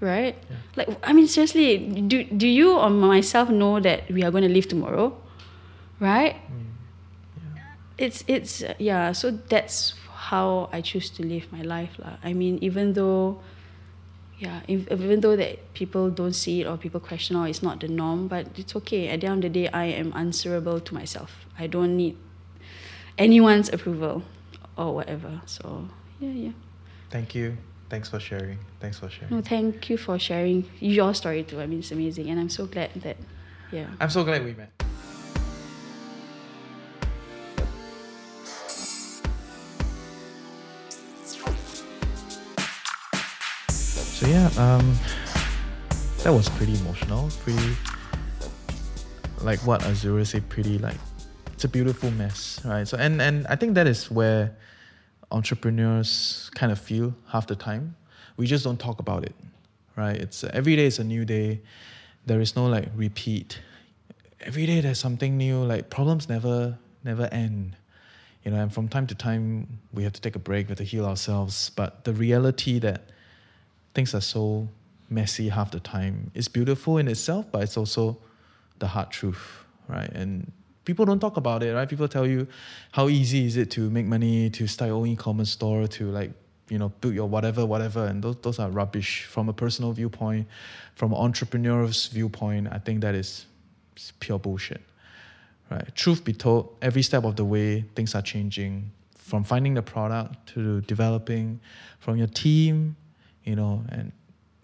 right? 0.00 0.36
Yeah. 0.50 0.56
Like, 0.76 0.88
I 1.02 1.12
mean, 1.12 1.28
seriously, 1.28 1.78
do 1.78 2.24
do 2.24 2.48
you 2.48 2.76
or 2.78 2.90
myself 2.90 3.48
know 3.48 3.80
that 3.80 4.10
we 4.10 4.22
are 4.24 4.30
going 4.30 4.44
to 4.44 4.52
live 4.52 4.68
tomorrow, 4.68 5.16
right? 6.00 6.34
Mm. 6.34 7.56
yeah. 7.56 7.62
It's 7.98 8.24
it's 8.26 8.64
yeah. 8.78 9.12
So 9.12 9.30
that's 9.30 9.94
how 10.32 10.68
I 10.72 10.80
choose 10.80 11.10
to 11.10 11.26
live 11.26 11.50
my 11.52 11.62
life, 11.62 11.98
lah. 11.98 12.16
I 12.22 12.32
mean, 12.32 12.58
even 12.62 12.92
though, 12.94 13.40
yeah, 14.42 14.60
if, 14.66 14.90
even 14.90 15.20
though 15.20 15.36
that 15.36 15.72
people 15.72 16.10
don't 16.10 16.32
see 16.32 16.62
it 16.62 16.66
or 16.66 16.76
people 16.76 16.98
question 16.98 17.36
or 17.36 17.46
it's 17.46 17.62
not 17.62 17.78
the 17.78 17.86
norm, 17.86 18.26
but 18.26 18.48
it's 18.56 18.74
okay. 18.74 19.08
At 19.08 19.20
the 19.20 19.28
end 19.28 19.44
of 19.44 19.52
the 19.52 19.60
day, 19.60 19.68
I 19.68 19.84
am 19.84 20.12
answerable 20.16 20.80
to 20.80 20.94
myself. 20.94 21.46
I 21.56 21.68
don't 21.68 21.96
need 21.96 22.16
anyone's 23.16 23.68
approval 23.72 24.24
or 24.76 24.96
whatever. 24.96 25.42
So 25.46 25.88
yeah, 26.18 26.30
yeah. 26.30 26.50
thank 27.10 27.36
you 27.36 27.56
thanks 27.88 28.08
for 28.08 28.18
sharing 28.18 28.58
thanks 28.80 28.98
for 28.98 29.08
sharing 29.10 29.36
No, 29.36 29.42
thank 29.42 29.90
you 29.90 29.96
for 29.96 30.18
sharing 30.18 30.68
your 30.80 31.14
story 31.14 31.44
too. 31.44 31.60
I 31.60 31.66
mean, 31.66 31.78
it's 31.78 31.92
amazing, 31.92 32.28
and 32.30 32.40
I'm 32.40 32.48
so 32.48 32.66
glad 32.66 32.90
that, 33.02 33.18
yeah. 33.70 33.86
i'm 34.00 34.10
so 34.10 34.24
glad 34.24 34.44
we 34.44 34.54
met 34.54 34.81
yeah, 44.32 44.46
um, 44.56 44.98
that 46.22 46.32
was 46.32 46.48
pretty 46.48 46.74
emotional. 46.78 47.28
Pretty, 47.42 47.76
like 49.42 49.58
what 49.66 49.82
Azura 49.82 50.26
said, 50.26 50.48
pretty 50.48 50.78
like 50.78 50.96
it's 51.52 51.64
a 51.64 51.68
beautiful 51.68 52.10
mess, 52.12 52.58
right? 52.64 52.88
So 52.88 52.96
and 52.96 53.20
and 53.20 53.46
I 53.48 53.56
think 53.56 53.74
that 53.74 53.86
is 53.86 54.10
where 54.10 54.56
entrepreneurs 55.30 56.50
kind 56.54 56.72
of 56.72 56.78
feel 56.78 57.14
half 57.28 57.46
the 57.46 57.54
time. 57.54 57.94
We 58.38 58.46
just 58.46 58.64
don't 58.64 58.80
talk 58.80 59.00
about 59.00 59.22
it, 59.24 59.34
right? 59.96 60.16
It's 60.16 60.44
every 60.44 60.76
day 60.76 60.86
is 60.86 60.98
a 60.98 61.04
new 61.04 61.26
day. 61.26 61.60
There 62.24 62.40
is 62.40 62.56
no 62.56 62.66
like 62.66 62.88
repeat. 62.96 63.60
Every 64.40 64.64
day 64.64 64.80
there's 64.80 64.98
something 64.98 65.36
new. 65.36 65.62
Like 65.62 65.90
problems 65.90 66.30
never 66.30 66.78
never 67.04 67.28
end 67.32 67.76
you 68.44 68.50
know, 68.50 68.60
and 68.60 68.72
from 68.72 68.88
time 68.88 69.06
to 69.06 69.14
time 69.14 69.68
we 69.92 70.02
have 70.02 70.12
to 70.14 70.20
take 70.20 70.34
a 70.34 70.38
break, 70.40 70.66
we 70.66 70.70
have 70.70 70.78
to 70.78 70.84
heal 70.84 71.06
ourselves. 71.06 71.70
But 71.76 72.02
the 72.02 72.12
reality 72.12 72.80
that 72.80 73.11
things 73.94 74.14
are 74.14 74.20
so 74.20 74.68
messy 75.10 75.48
half 75.48 75.70
the 75.70 75.80
time 75.80 76.30
It's 76.34 76.48
beautiful 76.48 76.98
in 76.98 77.08
itself, 77.08 77.46
but 77.52 77.62
it's 77.62 77.76
also 77.76 78.16
the 78.78 78.86
hard 78.86 79.10
truth, 79.10 79.64
right? 79.88 80.10
And 80.10 80.50
people 80.84 81.04
don't 81.04 81.20
talk 81.20 81.36
about 81.36 81.62
it, 81.62 81.74
right? 81.74 81.88
People 81.88 82.08
tell 82.08 82.26
you 82.26 82.46
how 82.92 83.08
easy 83.08 83.46
is 83.46 83.56
it 83.56 83.70
to 83.72 83.90
make 83.90 84.06
money, 84.06 84.50
to 84.50 84.66
start 84.66 84.88
your 84.88 84.98
own 84.98 85.08
e-commerce 85.08 85.50
store, 85.50 85.86
to 85.86 86.10
like, 86.10 86.32
you 86.68 86.78
know, 86.78 86.88
build 87.00 87.14
your 87.14 87.28
whatever, 87.28 87.66
whatever. 87.66 88.06
And 88.06 88.22
those, 88.22 88.36
those 88.42 88.58
are 88.58 88.70
rubbish 88.70 89.24
from 89.24 89.48
a 89.48 89.52
personal 89.52 89.92
viewpoint, 89.92 90.48
from 90.94 91.12
an 91.12 91.18
entrepreneur's 91.18 92.06
viewpoint. 92.06 92.68
I 92.72 92.78
think 92.78 93.02
that 93.02 93.14
is 93.14 93.46
pure 94.20 94.38
bullshit 94.38 94.80
right? 95.72 95.94
Truth 95.94 96.24
be 96.24 96.32
told, 96.32 96.76
every 96.82 97.02
step 97.02 97.24
of 97.24 97.36
the 97.36 97.44
way, 97.44 97.84
things 97.94 98.14
are 98.14 98.22
changing. 98.22 98.90
From 99.16 99.44
finding 99.44 99.74
the 99.74 99.82
product 99.82 100.54
to 100.54 100.82
developing, 100.82 101.60
from 101.98 102.16
your 102.16 102.26
team, 102.26 102.96
you 103.44 103.56
know, 103.56 103.84
and 103.88 104.12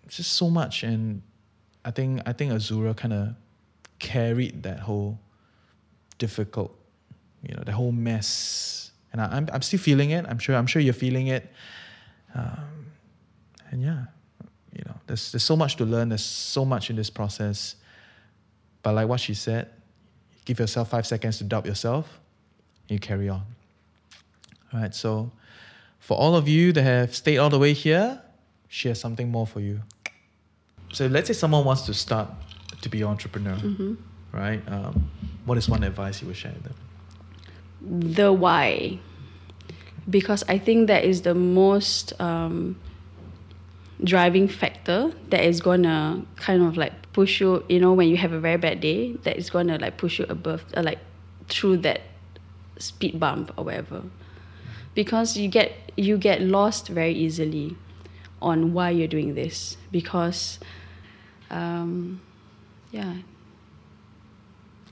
just 0.09 0.33
so 0.33 0.51
much. 0.51 0.83
And 0.83 1.23
I 1.85 1.91
think 1.91 2.23
I 2.27 2.33
think 2.33 2.53
Azura 2.53 2.97
kind 2.97 3.13
of 3.13 3.35
carried 3.99 4.63
that 4.63 4.81
whole 4.81 5.19
difficult, 6.19 6.75
you 7.43 7.55
know, 7.55 7.63
the 7.65 7.73
whole 7.73 7.93
mess. 7.93 8.91
And 9.13 9.21
I, 9.21 9.37
I'm 9.37 9.49
I'm 9.53 9.63
still 9.63 9.81
feeling 9.81 10.11
it. 10.11 10.25
I'm 10.29 10.39
sure 10.39 10.57
I'm 10.57 10.67
sure 10.67 10.83
you're 10.83 10.95
feeling 10.95 11.29
it. 11.29 11.51
Um, 12.35 12.87
and 13.71 13.83
yeah, 13.83 14.05
you 14.75 14.85
know, 14.87 14.95
there's 15.07 15.33
there's 15.33 15.45
so 15.45 15.57
much 15.57 15.77
to 15.77 15.85
learn. 15.85 16.09
There's 16.11 16.25
so 16.25 16.65
much 16.65 16.91
in 16.91 16.97
this 16.97 17.11
process. 17.11 17.77
But 18.83 18.95
like 18.95 19.09
what 19.09 19.21
she 19.21 19.35
said, 19.35 19.71
give 20.45 20.59
yourself 20.61 20.91
five 20.91 21.07
seconds 21.07 21.39
to 21.39 21.45
doubt 21.45 21.67
yourself, 21.67 22.21
and 22.89 22.95
you 22.97 23.01
carry 23.01 23.29
on. 23.29 23.43
All 24.73 24.81
right, 24.81 24.95
so 24.95 25.33
for 25.99 26.17
all 26.17 26.37
of 26.37 26.47
you 26.47 26.73
that 26.73 26.83
have 26.83 27.15
stayed 27.15 27.39
all 27.39 27.51
the 27.51 27.59
way 27.59 27.73
here, 27.73 28.21
she 28.69 28.89
has 28.89 29.01
something 29.01 29.31
more 29.31 29.47
for 29.47 29.61
you. 29.61 29.81
So 30.93 31.07
let's 31.07 31.27
say 31.29 31.35
someone 31.35 31.65
wants 31.65 31.83
to 31.83 31.95
start 31.95 32.29
to 32.83 32.89
be 32.89 33.03
an 33.03 33.09
entrepreneur, 33.09 33.57
Mm-hmm. 33.57 33.95
right? 34.33 34.63
Um, 34.69 35.11
what 35.45 35.59
is 35.59 35.69
one 35.69 35.83
advice 35.85 36.21
you 36.23 36.29
would 36.29 36.37
share 36.37 36.53
with 36.53 36.65
them? 36.65 36.75
the 37.81 38.33
why 38.33 38.99
because 40.11 40.43
i 40.49 40.59
think 40.59 40.89
that 40.89 41.05
is 41.05 41.23
the 41.23 41.33
most 41.35 42.13
um, 42.21 42.75
driving 44.03 44.49
factor 44.49 45.13
that 45.29 45.45
is 45.45 45.61
gonna 45.61 46.21
kind 46.37 46.63
of 46.63 46.77
like 46.77 46.93
push 47.13 47.41
you 47.41 47.65
you 47.69 47.79
know 47.79 47.93
when 47.93 48.09
you 48.09 48.17
have 48.17 48.33
a 48.33 48.41
very 48.41 48.57
bad 48.57 48.81
day 48.81 49.13
that 49.23 49.37
is 49.37 49.49
gonna 49.49 49.79
like 49.79 49.97
push 49.97 50.19
you 50.19 50.27
above 50.29 50.65
uh, 50.77 50.83
like 50.83 50.99
through 51.49 51.77
that 51.77 52.01
speed 52.79 53.19
bump 53.21 53.53
or 53.57 53.65
whatever 53.65 54.03
because 54.95 55.37
you 55.37 55.47
get 55.49 55.73
you 55.97 56.19
get 56.19 56.41
lost 56.43 56.89
very 56.89 57.13
easily 57.13 57.77
on 58.41 58.73
why 58.73 58.91
you're 58.91 59.09
doing 59.09 59.35
this 59.35 59.77
because 59.91 60.59
um, 61.51 62.21
yeah 62.91 63.15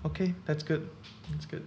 Okay, 0.07 0.35
that's 0.47 0.63
good. 0.63 0.89
That's 1.31 1.47
good. 1.47 1.67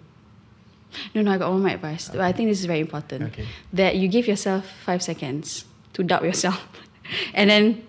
No, 1.14 1.22
no, 1.22 1.32
I 1.32 1.38
got 1.38 1.52
all 1.52 1.58
my 1.58 1.74
advice. 1.74 2.10
I 2.10 2.32
think 2.32 2.50
this 2.50 2.60
is 2.60 2.66
very 2.66 2.80
important. 2.80 3.24
Okay. 3.34 3.46
That 3.74 3.98
you 3.98 4.08
give 4.08 4.28
yourself 4.28 4.66
five 4.86 5.04
seconds 5.04 5.66
to 5.94 6.04
doubt 6.04 6.24
yourself, 6.24 6.66
and 7.34 7.50
then 7.50 7.84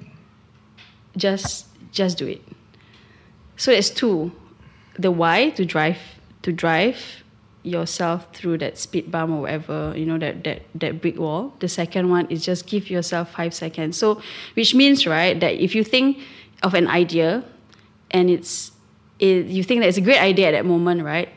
just 1.17 1.67
just 1.93 2.19
do 2.19 2.27
it. 2.27 2.43
So 3.57 3.71
it's 3.71 3.91
two, 3.91 4.33
the 4.99 5.11
why 5.11 5.51
to 5.51 5.65
drive 5.65 5.99
to 6.43 6.53
drive 6.53 7.23
yourself 7.63 8.35
through 8.35 8.57
that 8.59 8.79
speed 8.79 9.11
bump 9.11 9.31
or 9.31 9.43
whatever 9.43 9.93
you 9.95 10.07
know 10.07 10.17
that 10.17 10.45
that 10.45 10.63
that 10.75 11.01
brick 11.01 11.19
wall. 11.19 11.55
The 11.61 11.69
second 11.69 12.09
one 12.09 12.27
is 12.31 12.45
just 12.45 12.67
give 12.67 12.89
yourself 12.89 13.33
five 13.33 13.53
seconds. 13.53 13.99
So 13.99 14.23
which 14.55 14.75
means 14.75 15.07
right 15.07 15.39
that 15.41 15.63
if 15.63 15.75
you 15.75 15.85
think 15.85 16.19
of 16.63 16.75
an 16.75 16.89
idea, 16.89 17.45
and 18.11 18.31
it's 18.31 18.73
it, 19.19 19.47
you 19.47 19.63
think 19.63 19.81
that 19.83 19.89
it's 19.89 19.99
a 19.99 20.03
great 20.03 20.21
idea 20.21 20.49
at 20.49 20.53
that 20.53 20.65
moment, 20.65 21.03
right? 21.03 21.29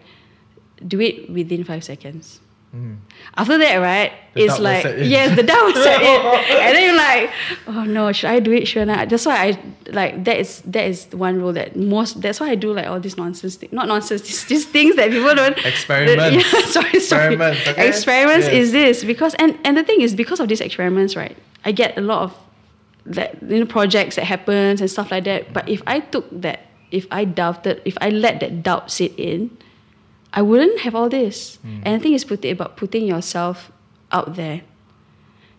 Do 0.85 0.99
it 0.99 1.29
within 1.29 1.63
five 1.63 1.83
seconds. 1.83 2.39
Mm. 2.75 2.97
After 3.37 3.57
that, 3.59 3.75
right, 3.77 4.11
The 4.33 4.45
it's 4.45 4.57
like 4.57 4.83
yes, 4.83 5.35
the 5.35 5.43
doubt 5.43 5.63
will 5.65 5.75
set 5.75 6.01
in, 6.01 6.57
and 6.57 6.75
then 6.75 6.83
you're 6.83 6.95
like, 6.97 7.29
oh 7.67 7.83
no, 7.83 8.11
should 8.11 8.31
I 8.31 8.39
do 8.39 8.51
it? 8.51 8.67
Should 8.67 8.89
I? 8.89 9.05
That's 9.05 9.27
why 9.27 9.45
I 9.47 9.59
like 9.91 10.23
that 10.23 10.39
is 10.39 10.61
that 10.65 10.85
is 10.87 11.05
one 11.13 11.37
rule 11.39 11.53
that 11.53 11.75
most. 11.75 12.19
That's 12.19 12.39
why 12.39 12.49
I 12.49 12.55
do 12.55 12.73
like 12.73 12.87
all 12.87 12.99
this 12.99 13.15
nonsense, 13.15 13.57
thing. 13.57 13.69
not 13.71 13.87
nonsense, 13.87 14.23
these, 14.23 14.45
these 14.45 14.65
things 14.65 14.95
that 14.95 15.11
people 15.11 15.35
don't. 15.35 15.55
Experiments. 15.65 16.33
Yeah, 16.53 16.65
sorry, 16.65 16.99
sorry. 16.99 17.33
Experiments, 17.35 17.67
okay? 17.67 17.87
Experiments 17.87 18.47
Yes. 18.47 18.55
is 18.55 18.71
this 18.71 19.03
because 19.03 19.35
and 19.35 19.55
and 19.63 19.77
the 19.77 19.83
thing 19.83 20.01
is 20.01 20.15
because 20.15 20.39
of 20.39 20.47
these 20.49 20.61
experiments, 20.61 21.15
right? 21.15 21.37
I 21.65 21.71
get 21.73 21.95
a 21.95 22.01
lot 22.01 22.23
of 22.23 22.33
that 23.05 23.37
you 23.43 23.59
know 23.59 23.67
projects 23.67 24.15
that 24.15 24.25
happens 24.25 24.81
and 24.81 24.89
stuff 24.89 25.11
like 25.11 25.25
that. 25.25 25.53
But 25.53 25.69
if 25.69 25.83
I 25.85 25.99
took 25.99 26.25
that, 26.41 26.65
if 26.89 27.05
I 27.11 27.25
doubted, 27.25 27.83
if 27.85 27.97
I 28.01 28.09
let 28.09 28.39
that 28.39 28.63
doubt 28.63 28.89
sit 28.89 29.13
in, 29.17 29.55
I 30.33 30.41
wouldn't 30.41 30.79
have 30.79 30.95
all 30.95 31.09
this. 31.09 31.59
And 31.63 31.95
the 31.95 31.99
thing 32.03 32.13
is, 32.13 32.25
put 32.25 32.43
about 32.45 32.75
putting 32.77 33.05
yourself 33.05 33.71
out 34.11 34.35
there. 34.35 34.61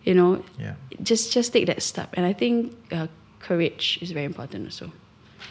You 0.04 0.14
know, 0.14 0.42
Yeah. 0.58 0.74
just 1.02 1.32
just 1.32 1.52
take 1.52 1.66
that 1.66 1.82
step. 1.82 2.08
And 2.16 2.26
I 2.26 2.32
think 2.34 2.72
uh, 2.92 3.06
courage 3.40 3.98
is 4.02 4.10
very 4.12 4.26
important 4.26 4.66
also. 4.66 4.84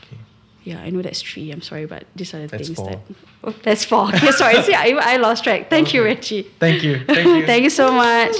Okay. 0.03 0.17
Yeah, 0.63 0.79
I 0.85 0.89
know 0.91 1.01
that's 1.01 1.21
three. 1.21 1.51
I'm 1.51 1.61
sorry, 1.61 1.85
but 1.87 2.03
these 2.15 2.33
are 2.35 2.41
the 2.41 2.47
That's 2.47 2.67
things 2.67 2.77
four. 2.77 2.89
that. 2.89 2.99
Oh, 3.43 3.55
that's 3.63 3.83
four. 3.85 4.07
Okay, 4.15 4.31
sorry. 4.31 4.61
See, 4.63 4.73
I, 4.75 4.89
I 5.13 5.17
lost 5.17 5.43
track. 5.43 5.69
Thank 5.69 5.93
you, 5.93 6.01
Okay. 6.01 6.15
Reggie. 6.15 6.43
Thank 6.59 6.83
you. 6.83 6.99
Thank 7.05 7.27
you. 7.39 7.45
Thank 7.45 7.63
you 7.63 7.69
so 7.69 7.91
much. 7.91 8.35